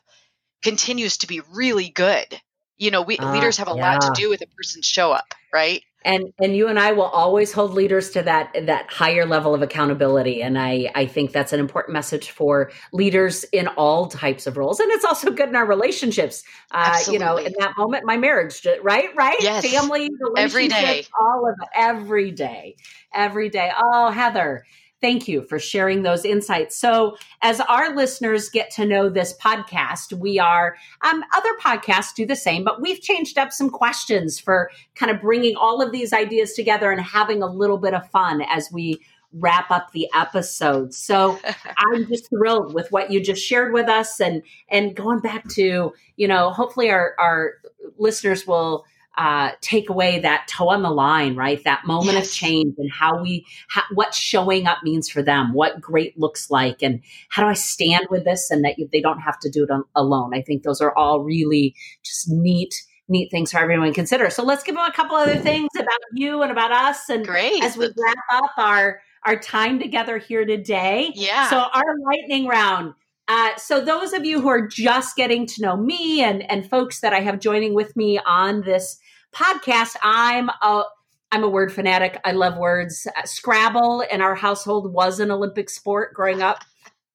continues 0.62 1.18
to 1.18 1.28
be 1.28 1.42
really 1.52 1.90
good. 1.90 2.40
You 2.78 2.92
know, 2.92 3.02
we 3.02 3.18
uh, 3.18 3.34
leaders 3.34 3.58
have 3.58 3.68
a 3.68 3.76
yeah. 3.76 3.94
lot 3.94 4.02
to 4.02 4.12
do 4.16 4.30
with 4.30 4.42
a 4.42 4.48
person's 4.48 4.86
show 4.86 5.12
up, 5.12 5.34
right? 5.52 5.84
And 6.04 6.34
and 6.40 6.56
you 6.56 6.68
and 6.68 6.80
I 6.80 6.92
will 6.92 7.04
always 7.04 7.52
hold 7.52 7.74
leaders 7.74 8.12
to 8.12 8.24
that 8.24 8.54
that 8.66 8.92
higher 8.92 9.26
level 9.26 9.54
of 9.54 9.62
accountability. 9.62 10.42
And 10.42 10.58
I 10.58 10.92
I 10.96 11.06
think 11.06 11.32
that's 11.32 11.54
an 11.54 11.60
important 11.60 11.94
message 11.94 12.32
for 12.32 12.72
leaders 12.92 13.44
in 13.46 13.68
all 13.68 14.08
types 14.08 14.48
of 14.48 14.58
roles. 14.58 14.80
And 14.80 14.92
it's 14.92 15.06
also 15.06 15.32
good 15.32 15.50
in 15.50 15.56
our 15.56 15.66
relationships. 15.66 16.44
Uh, 16.72 17.00
you 17.10 17.20
know 17.20 17.38
in 17.38 17.54
that 17.60 17.74
moment 17.78 18.06
my 18.06 18.18
marriage 18.18 18.66
right 18.82 19.10
right? 19.16 19.42
Yes. 19.42 19.70
family 19.70 20.10
every 20.38 20.68
day. 20.68 21.06
all 21.20 21.48
of 21.48 21.56
it. 21.62 21.70
Every 21.76 22.32
day. 22.32 22.76
Every 23.14 23.50
day. 23.50 23.72
Oh 23.76 24.10
Heather 24.10 24.66
Thank 25.02 25.28
you 25.28 25.42
for 25.42 25.58
sharing 25.58 26.04
those 26.04 26.26
insights. 26.26 26.78
So, 26.78 27.18
as 27.42 27.60
our 27.60 27.96
listeners 27.96 28.50
get 28.50 28.70
to 28.72 28.86
know 28.86 29.10
this 29.10 29.36
podcast, 29.38 30.14
we 30.14 30.38
are, 30.38 30.76
um, 31.02 31.24
other 31.36 31.50
podcasts 31.60 32.14
do 32.14 32.26
the 32.26 32.36
same, 32.36 32.64
but 32.64 32.82
we've 32.82 33.02
changed 33.02 33.40
up 33.40 33.52
some 33.52 33.72
questions 33.72 34.40
for 34.40 34.70
kind 34.96 35.12
of 35.12 35.20
bringing 35.20 35.56
all 35.56 35.82
of 35.82 35.92
these 35.92 36.14
ideas 36.14 36.54
together 36.54 36.92
and 36.92 37.02
having 37.02 37.42
a 37.42 37.48
little 37.48 37.80
bit 37.80 37.96
of 37.96 38.08
fun 38.12 38.42
as 38.44 38.72
we 38.72 39.02
wrap 39.34 39.72
up 39.72 39.92
the 39.92 40.08
episode. 40.14 40.94
So 40.94 41.40
I'm 41.78 42.08
just 42.08 42.30
thrilled 42.30 42.74
with 42.74 42.92
what 42.92 43.12
you 43.12 43.22
just 43.24 43.44
shared 43.44 43.74
with 43.74 43.90
us 43.90 44.20
and 44.20 44.44
and 44.70 44.96
going 44.96 45.20
back 45.20 45.48
to, 45.50 45.94
you 46.16 46.28
know, 46.28 46.52
hopefully 46.52 46.92
our 46.92 47.16
our 47.18 47.54
listeners 47.98 48.46
will 48.46 48.86
uh, 49.18 49.52
take 49.62 49.90
away 49.90 50.20
that 50.20 50.48
toe 50.48 50.70
on 50.70 50.84
the 50.84 50.90
line, 50.90 51.36
right? 51.36 51.64
That 51.64 51.86
moment 51.86 52.18
yes. 52.18 52.28
of 52.28 52.34
change 52.34 52.76
and 52.78 52.92
how 52.92 53.22
we, 53.22 53.46
how, 53.68 53.84
what 53.94 54.14
showing 54.14 54.68
up 54.68 54.78
means 54.84 55.10
for 55.10 55.22
them, 55.22 55.54
what 55.54 55.82
great 55.82 56.18
looks 56.18 56.50
like, 56.50 56.82
and 56.82 57.02
how 57.30 57.44
do 57.44 57.50
I 57.50 57.54
stand 57.54 58.08
with 58.10 58.24
this 58.24 58.50
and 58.50 58.64
that 58.64 58.80
you, 58.80 58.88
they 58.92 59.02
don't 59.02 59.20
have 59.20 59.40
to 59.40 59.50
do 59.50 59.64
it 59.64 59.72
on, 59.72 59.84
alone. 59.96 60.34
I 60.34 60.42
think 60.42 60.64
those 60.64 60.82
are 60.82 60.96
all 60.98 61.24
really 61.24 61.76
just 62.04 62.30
neat 62.30 62.74
neat 63.10 63.30
things 63.30 63.52
for 63.52 63.60
everyone 63.60 63.88
to 63.88 63.94
consider. 63.94 64.30
So 64.30 64.42
let's 64.42 64.64
give 64.64 64.76
them 64.76 64.86
a 64.86 64.94
couple 64.94 65.18
other 65.18 65.36
things 65.36 65.68
about 65.76 66.00
you 66.14 66.44
and 66.44 66.52
about 66.52 66.72
us 66.72 67.10
and 67.10 67.26
Great. 67.26 67.62
as 67.62 67.76
we 67.76 67.88
wrap 67.88 68.18
up 68.32 68.52
our 68.58 69.02
our 69.26 69.36
time 69.38 69.80
together 69.80 70.18
here 70.18 70.46
today. 70.46 71.12
Yeah. 71.14 71.50
So 71.50 71.58
our 71.58 71.98
lightning 72.06 72.48
round. 72.48 72.94
Uh, 73.32 73.56
so 73.56 73.80
those 73.80 74.12
of 74.12 74.26
you 74.26 74.42
who 74.42 74.50
are 74.50 74.68
just 74.68 75.16
getting 75.16 75.46
to 75.48 75.62
know 75.62 75.78
me 75.78 76.22
and 76.22 76.44
and 76.52 76.70
folks 76.70 77.00
that 77.00 77.14
I 77.14 77.22
have 77.22 77.40
joining 77.40 77.74
with 77.74 77.96
me 77.96 78.20
on 78.26 78.64
this 78.64 79.00
podcast, 79.34 79.96
I'm 80.04 80.50
a 80.50 80.84
I'm 81.32 81.42
a 81.42 81.48
word 81.48 81.72
fanatic. 81.72 82.20
I 82.26 82.34
love 82.34 82.58
words. 82.58 83.08
Uh, 83.16 83.24
Scrabble 83.24 84.02
in 84.12 84.20
our 84.20 84.36
household 84.36 84.92
was 84.92 85.22
an 85.22 85.32
Olympic 85.32 85.70
sport 85.70 86.14
growing 86.14 86.42
up, 86.42 86.66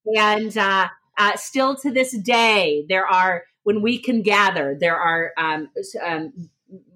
and 0.07 0.57
uh, 0.57 0.89
uh, 1.19 1.37
still 1.37 1.77
to 1.77 1.91
this 1.91 2.17
day, 2.17 2.87
there 2.89 3.07
are 3.07 3.45
when 3.65 3.83
we 3.83 3.99
can 3.99 4.23
gather, 4.23 4.75
there 4.81 4.97
are 4.97 5.33
um, 5.37 5.69
um, 6.03 6.33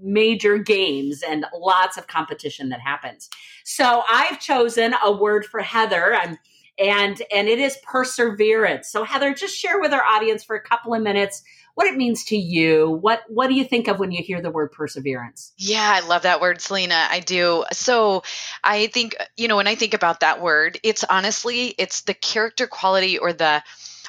major 0.00 0.56
games 0.56 1.22
and 1.28 1.44
lots 1.54 1.98
of 1.98 2.06
competition 2.06 2.70
that 2.70 2.80
happens. 2.80 3.28
So 3.64 4.02
I've 4.08 4.40
chosen 4.40 4.94
a 5.04 5.12
word 5.12 5.44
for 5.44 5.60
Heather. 5.60 6.14
I'm 6.14 6.38
and 6.78 7.20
and 7.32 7.48
it 7.48 7.58
is 7.58 7.76
perseverance. 7.82 8.88
So 8.88 9.04
Heather, 9.04 9.34
just 9.34 9.56
share 9.56 9.80
with 9.80 9.92
our 9.92 10.04
audience 10.04 10.44
for 10.44 10.56
a 10.56 10.62
couple 10.62 10.94
of 10.94 11.02
minutes 11.02 11.42
what 11.74 11.86
it 11.86 11.96
means 11.96 12.24
to 12.24 12.36
you. 12.36 12.90
What 12.90 13.22
what 13.28 13.48
do 13.48 13.54
you 13.54 13.64
think 13.64 13.88
of 13.88 13.98
when 13.98 14.12
you 14.12 14.22
hear 14.22 14.42
the 14.42 14.50
word 14.50 14.72
perseverance? 14.72 15.52
Yeah, 15.56 16.00
I 16.02 16.06
love 16.06 16.22
that 16.22 16.40
word, 16.40 16.60
Celina. 16.60 17.06
I 17.10 17.20
do. 17.20 17.64
So 17.72 18.22
I 18.62 18.88
think 18.88 19.16
you 19.36 19.48
know 19.48 19.56
when 19.56 19.66
I 19.66 19.74
think 19.74 19.94
about 19.94 20.20
that 20.20 20.40
word, 20.40 20.78
it's 20.82 21.04
honestly 21.04 21.74
it's 21.78 22.02
the 22.02 22.14
character 22.14 22.66
quality 22.66 23.18
or 23.18 23.32
the 23.32 23.62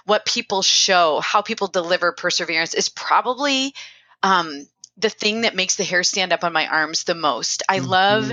what 0.06 0.26
people 0.26 0.62
show, 0.62 1.20
how 1.20 1.42
people 1.42 1.68
deliver 1.68 2.12
perseverance 2.12 2.74
is 2.74 2.90
probably 2.90 3.74
um, 4.24 4.68
the 4.98 5.10
thing 5.10 5.42
that 5.42 5.56
makes 5.56 5.76
the 5.76 5.84
hair 5.84 6.04
stand 6.04 6.34
up 6.34 6.44
on 6.44 6.54
my 6.54 6.68
arms 6.68 7.04
the 7.04 7.16
most. 7.16 7.64
I 7.70 7.80
mm-hmm. 7.80 7.88
love 7.88 8.32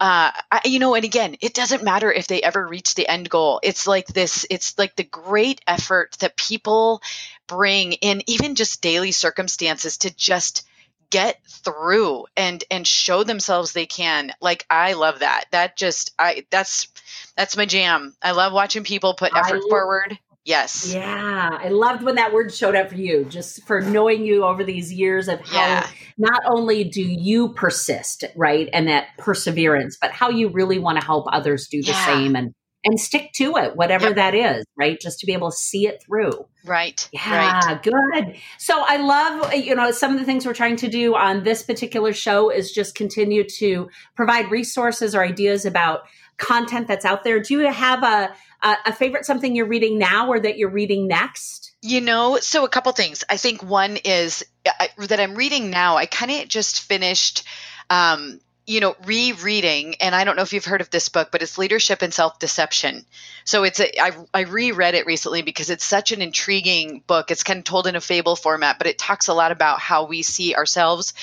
uh, 0.00 0.30
I, 0.50 0.60
you 0.64 0.78
know, 0.78 0.94
and 0.94 1.04
again, 1.04 1.36
it 1.40 1.54
doesn't 1.54 1.82
matter 1.82 2.12
if 2.12 2.28
they 2.28 2.40
ever 2.40 2.66
reach 2.66 2.94
the 2.94 3.08
end 3.08 3.28
goal. 3.28 3.60
It's 3.62 3.86
like 3.86 4.06
this, 4.06 4.46
it's 4.48 4.78
like 4.78 4.94
the 4.94 5.02
great 5.04 5.60
effort 5.66 6.16
that 6.20 6.36
people 6.36 7.02
bring 7.48 7.94
in 7.94 8.22
even 8.26 8.54
just 8.54 8.80
daily 8.80 9.10
circumstances 9.10 9.98
to 9.98 10.14
just 10.14 10.66
get 11.10 11.40
through 11.48 12.26
and 12.36 12.62
and 12.70 12.86
show 12.86 13.24
themselves 13.24 13.72
they 13.72 13.86
can. 13.86 14.30
Like 14.40 14.66
i 14.70 14.92
love 14.92 15.20
that. 15.20 15.46
That 15.50 15.76
just 15.76 16.14
i 16.18 16.44
that's 16.50 16.88
that's 17.36 17.56
my 17.56 17.66
jam. 17.66 18.14
I 18.22 18.32
love 18.32 18.52
watching 18.52 18.84
people 18.84 19.14
put 19.14 19.34
effort 19.34 19.62
I, 19.64 19.68
forward 19.68 20.18
Yes. 20.48 20.94
Yeah. 20.94 21.50
I 21.52 21.68
loved 21.68 22.02
when 22.02 22.14
that 22.14 22.32
word 22.32 22.54
showed 22.54 22.74
up 22.74 22.88
for 22.88 22.94
you, 22.94 23.26
just 23.26 23.62
for 23.64 23.82
knowing 23.82 24.24
you 24.24 24.44
over 24.44 24.64
these 24.64 24.90
years 24.90 25.28
of 25.28 25.40
how 25.40 25.58
yeah. 25.58 25.86
not 26.16 26.40
only 26.46 26.84
do 26.84 27.02
you 27.02 27.50
persist, 27.50 28.24
right, 28.34 28.66
and 28.72 28.88
that 28.88 29.08
perseverance, 29.18 29.98
but 30.00 30.10
how 30.10 30.30
you 30.30 30.48
really 30.48 30.78
want 30.78 30.98
to 30.98 31.04
help 31.04 31.26
others 31.30 31.68
do 31.68 31.82
the 31.82 31.88
yeah. 31.88 32.06
same 32.06 32.34
and 32.34 32.54
and 32.84 32.98
stick 32.98 33.32
to 33.34 33.56
it, 33.56 33.76
whatever 33.76 34.06
yep. 34.06 34.16
that 34.16 34.34
is, 34.34 34.64
right? 34.78 34.98
Just 34.98 35.18
to 35.20 35.26
be 35.26 35.34
able 35.34 35.50
to 35.50 35.56
see 35.56 35.86
it 35.86 36.02
through. 36.02 36.46
Right. 36.64 37.06
Yeah, 37.12 37.60
right. 37.66 37.82
good. 37.82 38.36
So 38.58 38.82
I 38.86 38.96
love, 38.98 39.52
you 39.52 39.74
know, 39.74 39.90
some 39.90 40.12
of 40.14 40.18
the 40.18 40.24
things 40.24 40.46
we're 40.46 40.54
trying 40.54 40.76
to 40.76 40.88
do 40.88 41.14
on 41.14 41.42
this 41.42 41.62
particular 41.62 42.12
show 42.12 42.50
is 42.50 42.72
just 42.72 42.94
continue 42.94 43.44
to 43.58 43.90
provide 44.14 44.50
resources 44.50 45.14
or 45.14 45.22
ideas 45.22 45.66
about 45.66 46.02
content 46.38 46.88
that's 46.88 47.04
out 47.04 47.24
there. 47.24 47.40
Do 47.40 47.54
you 47.54 47.70
have 47.70 48.02
a 48.02 48.32
uh, 48.62 48.74
a 48.86 48.92
favorite 48.92 49.24
something 49.24 49.54
you're 49.54 49.66
reading 49.66 49.98
now 49.98 50.28
or 50.28 50.40
that 50.40 50.58
you're 50.58 50.70
reading 50.70 51.06
next? 51.06 51.74
You 51.82 52.00
know, 52.00 52.38
so 52.40 52.64
a 52.64 52.68
couple 52.68 52.90
things. 52.92 53.22
I 53.28 53.36
think 53.36 53.62
one 53.62 53.98
is 53.98 54.44
I, 54.66 54.88
that 54.98 55.20
I'm 55.20 55.34
reading 55.34 55.70
now. 55.70 55.96
I 55.96 56.06
kind 56.06 56.30
of 56.30 56.48
just 56.48 56.80
finished. 56.80 57.44
Um, 57.90 58.40
you 58.66 58.80
know, 58.80 58.94
rereading, 59.06 59.94
and 59.94 60.14
I 60.14 60.24
don't 60.24 60.36
know 60.36 60.42
if 60.42 60.52
you've 60.52 60.66
heard 60.66 60.82
of 60.82 60.90
this 60.90 61.08
book, 61.08 61.30
but 61.32 61.40
it's 61.40 61.56
Leadership 61.56 62.02
and 62.02 62.12
Self 62.12 62.38
Deception. 62.38 63.06
So 63.44 63.64
it's 63.64 63.80
a, 63.80 63.98
I, 63.98 64.12
I 64.34 64.40
reread 64.42 64.94
it 64.94 65.06
recently 65.06 65.40
because 65.40 65.70
it's 65.70 65.86
such 65.86 66.12
an 66.12 66.20
intriguing 66.20 67.02
book. 67.06 67.30
It's 67.30 67.42
kind 67.42 67.60
of 67.60 67.64
told 67.64 67.86
in 67.86 67.96
a 67.96 68.00
fable 68.02 68.36
format, 68.36 68.76
but 68.76 68.86
it 68.86 68.98
talks 68.98 69.28
a 69.28 69.32
lot 69.32 69.52
about 69.52 69.80
how 69.80 70.04
we 70.04 70.20
see 70.20 70.54
ourselves 70.54 71.14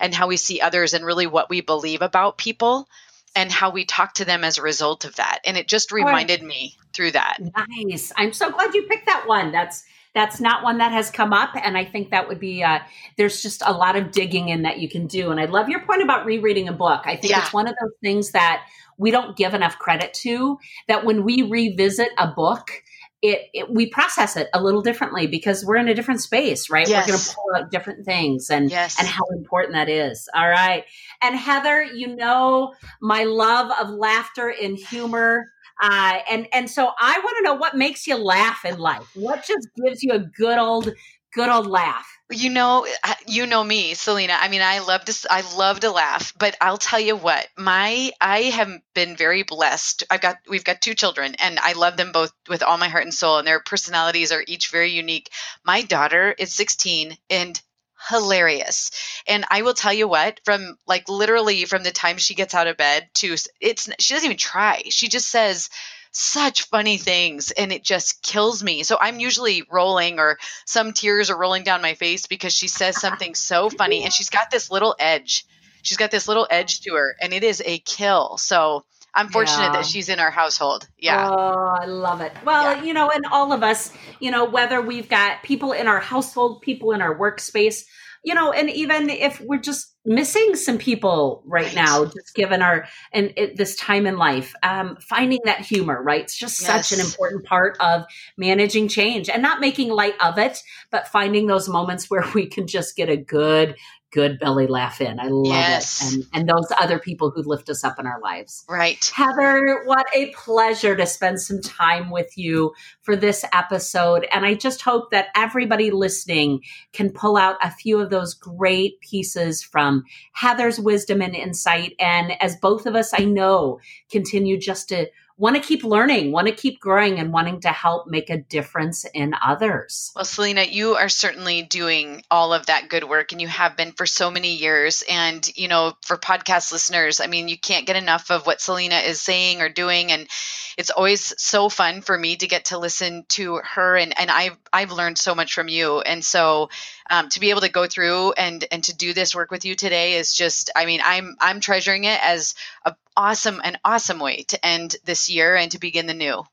and 0.00 0.14
how 0.14 0.28
we 0.28 0.38
see 0.38 0.62
others 0.62 0.94
and 0.94 1.04
really 1.04 1.26
what 1.26 1.50
we 1.50 1.60
believe 1.60 2.00
about 2.00 2.38
people 2.38 2.88
and 3.34 3.50
how 3.50 3.70
we 3.70 3.84
talk 3.84 4.14
to 4.14 4.24
them 4.24 4.44
as 4.44 4.58
a 4.58 4.62
result 4.62 5.04
of 5.04 5.16
that. 5.16 5.40
And 5.44 5.56
it 5.56 5.68
just 5.68 5.92
reminded 5.92 6.40
right. 6.40 6.48
me 6.48 6.76
through 6.92 7.12
that. 7.12 7.38
Nice. 7.68 8.12
I'm 8.16 8.32
so 8.32 8.50
glad 8.50 8.74
you 8.74 8.82
picked 8.82 9.06
that 9.06 9.26
one. 9.26 9.52
That's 9.52 9.84
that's 10.14 10.40
not 10.40 10.62
one 10.62 10.78
that 10.78 10.92
has 10.92 11.10
come 11.10 11.32
up 11.32 11.50
and 11.60 11.76
i 11.76 11.84
think 11.84 12.10
that 12.10 12.28
would 12.28 12.38
be 12.38 12.62
uh, 12.62 12.78
there's 13.16 13.42
just 13.42 13.62
a 13.66 13.72
lot 13.72 13.96
of 13.96 14.12
digging 14.12 14.48
in 14.48 14.62
that 14.62 14.78
you 14.78 14.88
can 14.88 15.06
do 15.06 15.30
and 15.30 15.40
i 15.40 15.44
love 15.44 15.68
your 15.68 15.80
point 15.84 16.02
about 16.02 16.24
rereading 16.24 16.68
a 16.68 16.72
book 16.72 17.02
i 17.04 17.16
think 17.16 17.32
yeah. 17.32 17.40
it's 17.40 17.52
one 17.52 17.66
of 17.66 17.74
those 17.80 17.92
things 18.00 18.30
that 18.30 18.64
we 18.96 19.10
don't 19.10 19.36
give 19.36 19.54
enough 19.54 19.76
credit 19.78 20.14
to 20.14 20.56
that 20.86 21.04
when 21.04 21.24
we 21.24 21.42
revisit 21.42 22.10
a 22.16 22.28
book 22.28 22.83
it, 23.24 23.48
it, 23.54 23.70
we 23.70 23.86
process 23.86 24.36
it 24.36 24.50
a 24.52 24.62
little 24.62 24.82
differently 24.82 25.26
because 25.26 25.64
we're 25.64 25.76
in 25.76 25.88
a 25.88 25.94
different 25.94 26.20
space, 26.20 26.68
right? 26.68 26.86
Yes. 26.86 27.06
We're 27.06 27.12
going 27.12 27.24
to 27.24 27.34
pull 27.34 27.54
out 27.56 27.70
different 27.70 28.04
things 28.04 28.50
and 28.50 28.70
yes. 28.70 28.98
and 28.98 29.08
how 29.08 29.24
important 29.34 29.72
that 29.72 29.88
is. 29.88 30.28
All 30.34 30.46
right. 30.46 30.84
And 31.22 31.34
Heather, 31.34 31.82
you 31.82 32.14
know 32.14 32.74
my 33.00 33.24
love 33.24 33.72
of 33.80 33.88
laughter 33.88 34.52
and 34.62 34.76
humor. 34.76 35.46
Uh, 35.82 36.18
and 36.30 36.46
and 36.52 36.70
so 36.70 36.90
I 37.00 37.18
want 37.18 37.36
to 37.38 37.42
know 37.44 37.54
what 37.54 37.74
makes 37.74 38.06
you 38.06 38.16
laugh 38.16 38.62
in 38.62 38.78
life. 38.78 39.08
What 39.14 39.38
just 39.38 39.68
gives 39.82 40.02
you 40.02 40.12
a 40.12 40.18
good 40.18 40.58
old 40.58 40.92
good 41.34 41.48
old 41.48 41.66
laugh? 41.66 42.06
You 42.30 42.48
know, 42.48 42.86
you 43.26 43.46
know 43.46 43.62
me, 43.62 43.94
Celina. 43.94 44.34
I 44.38 44.48
mean, 44.48 44.62
I 44.62 44.78
love 44.78 45.04
to, 45.04 45.26
I 45.30 45.42
love 45.56 45.80
to 45.80 45.90
laugh, 45.90 46.32
but 46.38 46.56
I'll 46.60 46.78
tell 46.78 46.98
you 46.98 47.16
what, 47.16 47.46
my, 47.58 48.12
I 48.18 48.42
have 48.44 48.72
been 48.94 49.14
very 49.14 49.42
blessed. 49.42 50.04
I've 50.10 50.22
got, 50.22 50.38
we've 50.48 50.64
got 50.64 50.80
two 50.80 50.94
children, 50.94 51.34
and 51.38 51.58
I 51.58 51.74
love 51.74 51.98
them 51.98 52.12
both 52.12 52.32
with 52.48 52.62
all 52.62 52.78
my 52.78 52.88
heart 52.88 53.04
and 53.04 53.12
soul, 53.12 53.38
and 53.38 53.46
their 53.46 53.60
personalities 53.60 54.32
are 54.32 54.42
each 54.46 54.70
very 54.70 54.92
unique. 54.92 55.30
My 55.64 55.82
daughter 55.82 56.34
is 56.36 56.54
16 56.54 57.16
and 57.28 57.60
hilarious. 58.08 58.90
And 59.26 59.44
I 59.50 59.62
will 59.62 59.74
tell 59.74 59.92
you 59.92 60.08
what, 60.08 60.40
from 60.44 60.76
like 60.86 61.08
literally 61.08 61.66
from 61.66 61.82
the 61.82 61.90
time 61.90 62.16
she 62.16 62.34
gets 62.34 62.54
out 62.54 62.66
of 62.66 62.76
bed 62.76 63.08
to 63.14 63.36
it's, 63.60 63.88
she 63.98 64.14
doesn't 64.14 64.26
even 64.26 64.36
try. 64.36 64.82
She 64.88 65.08
just 65.08 65.28
says, 65.28 65.68
such 66.16 66.62
funny 66.68 66.96
things 66.96 67.50
and 67.50 67.72
it 67.72 67.82
just 67.82 68.22
kills 68.22 68.62
me. 68.62 68.84
So 68.84 68.96
I'm 69.00 69.18
usually 69.18 69.64
rolling 69.70 70.18
or 70.18 70.38
some 70.64 70.92
tears 70.92 71.28
are 71.28 71.36
rolling 71.36 71.64
down 71.64 71.82
my 71.82 71.94
face 71.94 72.26
because 72.26 72.52
she 72.52 72.68
says 72.68 73.00
something 73.00 73.34
so 73.34 73.68
funny 73.68 74.04
and 74.04 74.12
she's 74.12 74.30
got 74.30 74.50
this 74.50 74.70
little 74.70 74.94
edge. 74.98 75.44
She's 75.82 75.98
got 75.98 76.10
this 76.10 76.28
little 76.28 76.46
edge 76.48 76.82
to 76.82 76.94
her 76.94 77.16
and 77.20 77.32
it 77.32 77.42
is 77.42 77.62
a 77.64 77.78
kill. 77.78 78.38
So 78.38 78.84
I'm 79.12 79.28
fortunate 79.28 79.66
yeah. 79.66 79.72
that 79.72 79.86
she's 79.86 80.08
in 80.08 80.20
our 80.20 80.30
household. 80.30 80.88
Yeah. 80.98 81.28
Oh, 81.30 81.76
I 81.80 81.86
love 81.86 82.20
it. 82.20 82.32
Well, 82.44 82.76
yeah. 82.76 82.82
you 82.82 82.94
know, 82.94 83.10
and 83.10 83.26
all 83.30 83.52
of 83.52 83.62
us, 83.62 83.92
you 84.20 84.30
know, 84.30 84.44
whether 84.44 84.80
we've 84.80 85.08
got 85.08 85.42
people 85.42 85.72
in 85.72 85.86
our 85.86 86.00
household, 86.00 86.62
people 86.62 86.92
in 86.92 87.02
our 87.02 87.16
workspace, 87.16 87.86
you 88.24 88.34
know, 88.34 88.52
and 88.52 88.70
even 88.70 89.10
if 89.10 89.40
we're 89.40 89.60
just 89.60 89.94
missing 90.04 90.56
some 90.56 90.78
people 90.78 91.42
right, 91.46 91.74
now, 91.74 92.04
just 92.04 92.34
given 92.34 92.62
our 92.62 92.86
and 93.12 93.32
it, 93.36 93.56
this 93.56 93.76
time 93.76 94.06
in 94.06 94.16
life, 94.16 94.54
um, 94.62 94.96
finding 95.00 95.40
that 95.44 95.60
humor, 95.60 96.02
right? 96.02 96.22
It's 96.22 96.36
just 96.36 96.60
yes. 96.60 96.88
such 96.88 96.98
an 96.98 97.04
important 97.04 97.44
part 97.44 97.76
of 97.80 98.04
managing 98.36 98.88
change 98.88 99.28
and 99.28 99.42
not 99.42 99.60
making 99.60 99.90
light 99.90 100.14
of 100.22 100.38
it, 100.38 100.58
but 100.90 101.08
finding 101.08 101.46
those 101.46 101.68
moments 101.68 102.10
where 102.10 102.24
we 102.34 102.46
can 102.46 102.66
just 102.66 102.96
get 102.96 103.08
a 103.08 103.16
good 103.16 103.76
good 104.14 104.38
belly 104.38 104.68
laugh 104.68 105.00
in. 105.00 105.18
I 105.18 105.26
love 105.26 105.46
yes. 105.46 106.00
it. 106.00 106.14
And, 106.14 106.24
and 106.32 106.48
those 106.48 106.72
other 106.80 107.00
people 107.00 107.30
who 107.30 107.42
lift 107.42 107.68
us 107.68 107.82
up 107.82 107.98
in 107.98 108.06
our 108.06 108.20
lives. 108.20 108.64
Right. 108.68 109.04
Heather, 109.12 109.82
what 109.84 110.06
a 110.14 110.30
pleasure 110.30 110.94
to 110.94 111.04
spend 111.04 111.40
some 111.40 111.60
time 111.60 112.10
with 112.10 112.38
you 112.38 112.72
for 113.02 113.16
this 113.16 113.44
episode. 113.52 114.26
And 114.32 114.46
I 114.46 114.54
just 114.54 114.82
hope 114.82 115.10
that 115.10 115.28
everybody 115.34 115.90
listening 115.90 116.60
can 116.92 117.10
pull 117.10 117.36
out 117.36 117.56
a 117.60 117.72
few 117.72 117.98
of 117.98 118.10
those 118.10 118.34
great 118.34 119.00
pieces 119.00 119.64
from 119.64 120.04
Heather's 120.32 120.78
wisdom 120.78 121.20
and 121.20 121.34
insight. 121.34 121.94
And 121.98 122.40
as 122.40 122.56
both 122.56 122.86
of 122.86 122.94
us, 122.94 123.12
I 123.12 123.24
know, 123.24 123.80
continue 124.10 124.58
just 124.58 124.88
to 124.90 125.08
want 125.36 125.56
to 125.56 125.62
keep 125.62 125.82
learning, 125.82 126.30
want 126.30 126.46
to 126.46 126.54
keep 126.54 126.78
growing, 126.78 127.18
and 127.18 127.32
wanting 127.32 127.60
to 127.60 127.68
help 127.68 128.06
make 128.06 128.30
a 128.30 128.38
difference 128.38 129.04
in 129.14 129.34
others. 129.42 130.12
Well, 130.14 130.24
Celina, 130.24 130.62
you 130.62 130.94
are 130.94 131.08
certainly 131.08 131.62
doing 131.62 132.22
all 132.30 132.52
of 132.52 132.66
that 132.66 132.88
good 132.88 133.04
work, 133.04 133.32
and 133.32 133.40
you 133.40 133.48
have 133.48 133.76
been 133.76 133.92
for 133.92 134.06
so 134.06 134.30
many 134.30 134.54
years. 134.54 135.02
And, 135.08 135.44
you 135.56 135.68
know, 135.68 135.94
for 136.02 136.16
podcast 136.16 136.70
listeners, 136.70 137.20
I 137.20 137.26
mean, 137.26 137.48
you 137.48 137.58
can't 137.58 137.86
get 137.86 137.96
enough 137.96 138.30
of 138.30 138.46
what 138.46 138.60
Celina 138.60 138.96
is 138.96 139.20
saying 139.20 139.60
or 139.60 139.68
doing. 139.68 140.12
And 140.12 140.28
it's 140.76 140.90
always 140.90 141.34
so 141.40 141.68
fun 141.68 142.00
for 142.00 142.16
me 142.16 142.36
to 142.36 142.46
get 142.46 142.66
to 142.66 142.78
listen 142.78 143.24
to 143.30 143.60
her. 143.64 143.96
And, 143.96 144.18
and 144.18 144.30
I've, 144.30 144.56
I've 144.72 144.92
learned 144.92 145.18
so 145.18 145.34
much 145.34 145.54
from 145.54 145.68
you. 145.68 146.00
And 146.00 146.24
so 146.24 146.70
um, 147.10 147.28
to 147.30 147.40
be 147.40 147.50
able 147.50 147.60
to 147.62 147.68
go 147.68 147.86
through 147.86 148.32
and, 148.32 148.64
and 148.70 148.82
to 148.84 148.94
do 148.94 149.12
this 149.12 149.34
work 149.34 149.50
with 149.50 149.64
you 149.64 149.74
today 149.74 150.14
is 150.14 150.32
just, 150.32 150.70
I 150.74 150.86
mean, 150.86 151.00
I'm, 151.04 151.36
I'm 151.40 151.60
treasuring 151.60 152.04
it 152.04 152.18
as 152.22 152.54
a 152.84 152.94
awesome, 153.16 153.60
an 153.62 153.78
awesome 153.84 154.18
way 154.18 154.44
to 154.48 154.64
end 154.64 154.96
this 155.04 155.30
year 155.30 155.56
and 155.56 155.70
to 155.72 155.78
begin 155.78 156.06
the 156.06 156.14
new. 156.14 156.44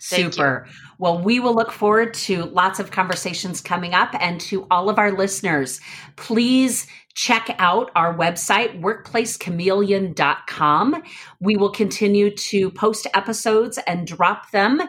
Thank 0.00 0.34
Super. 0.34 0.66
You. 0.66 0.72
Well, 0.98 1.18
we 1.18 1.40
will 1.40 1.54
look 1.54 1.72
forward 1.72 2.12
to 2.14 2.44
lots 2.44 2.78
of 2.78 2.90
conversations 2.90 3.60
coming 3.60 3.92
up. 3.94 4.14
And 4.20 4.40
to 4.42 4.66
all 4.70 4.88
of 4.88 4.98
our 4.98 5.12
listeners, 5.12 5.80
please 6.16 6.86
check 7.14 7.54
out 7.58 7.90
our 7.94 8.16
website, 8.16 8.80
workplacechameleon.com. 8.80 11.02
We 11.40 11.56
will 11.56 11.70
continue 11.70 12.34
to 12.34 12.70
post 12.70 13.06
episodes 13.14 13.78
and 13.86 14.06
drop 14.06 14.50
them 14.50 14.80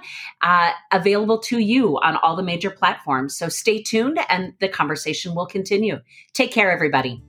uh, 0.41 0.71
available 0.91 1.39
to 1.39 1.60
you 1.60 1.99
on 1.99 2.15
all 2.17 2.36
the 2.36 2.43
major 2.43 2.69
platforms. 2.69 3.38
So 3.38 3.47
stay 3.49 3.82
tuned 3.82 4.19
and 4.29 4.53
the 4.60 4.69
conversation 4.69 5.36
will 5.36 5.47
continue. 5.47 5.99
Take 6.34 6.51
care, 6.51 6.71
everybody. 6.71 7.21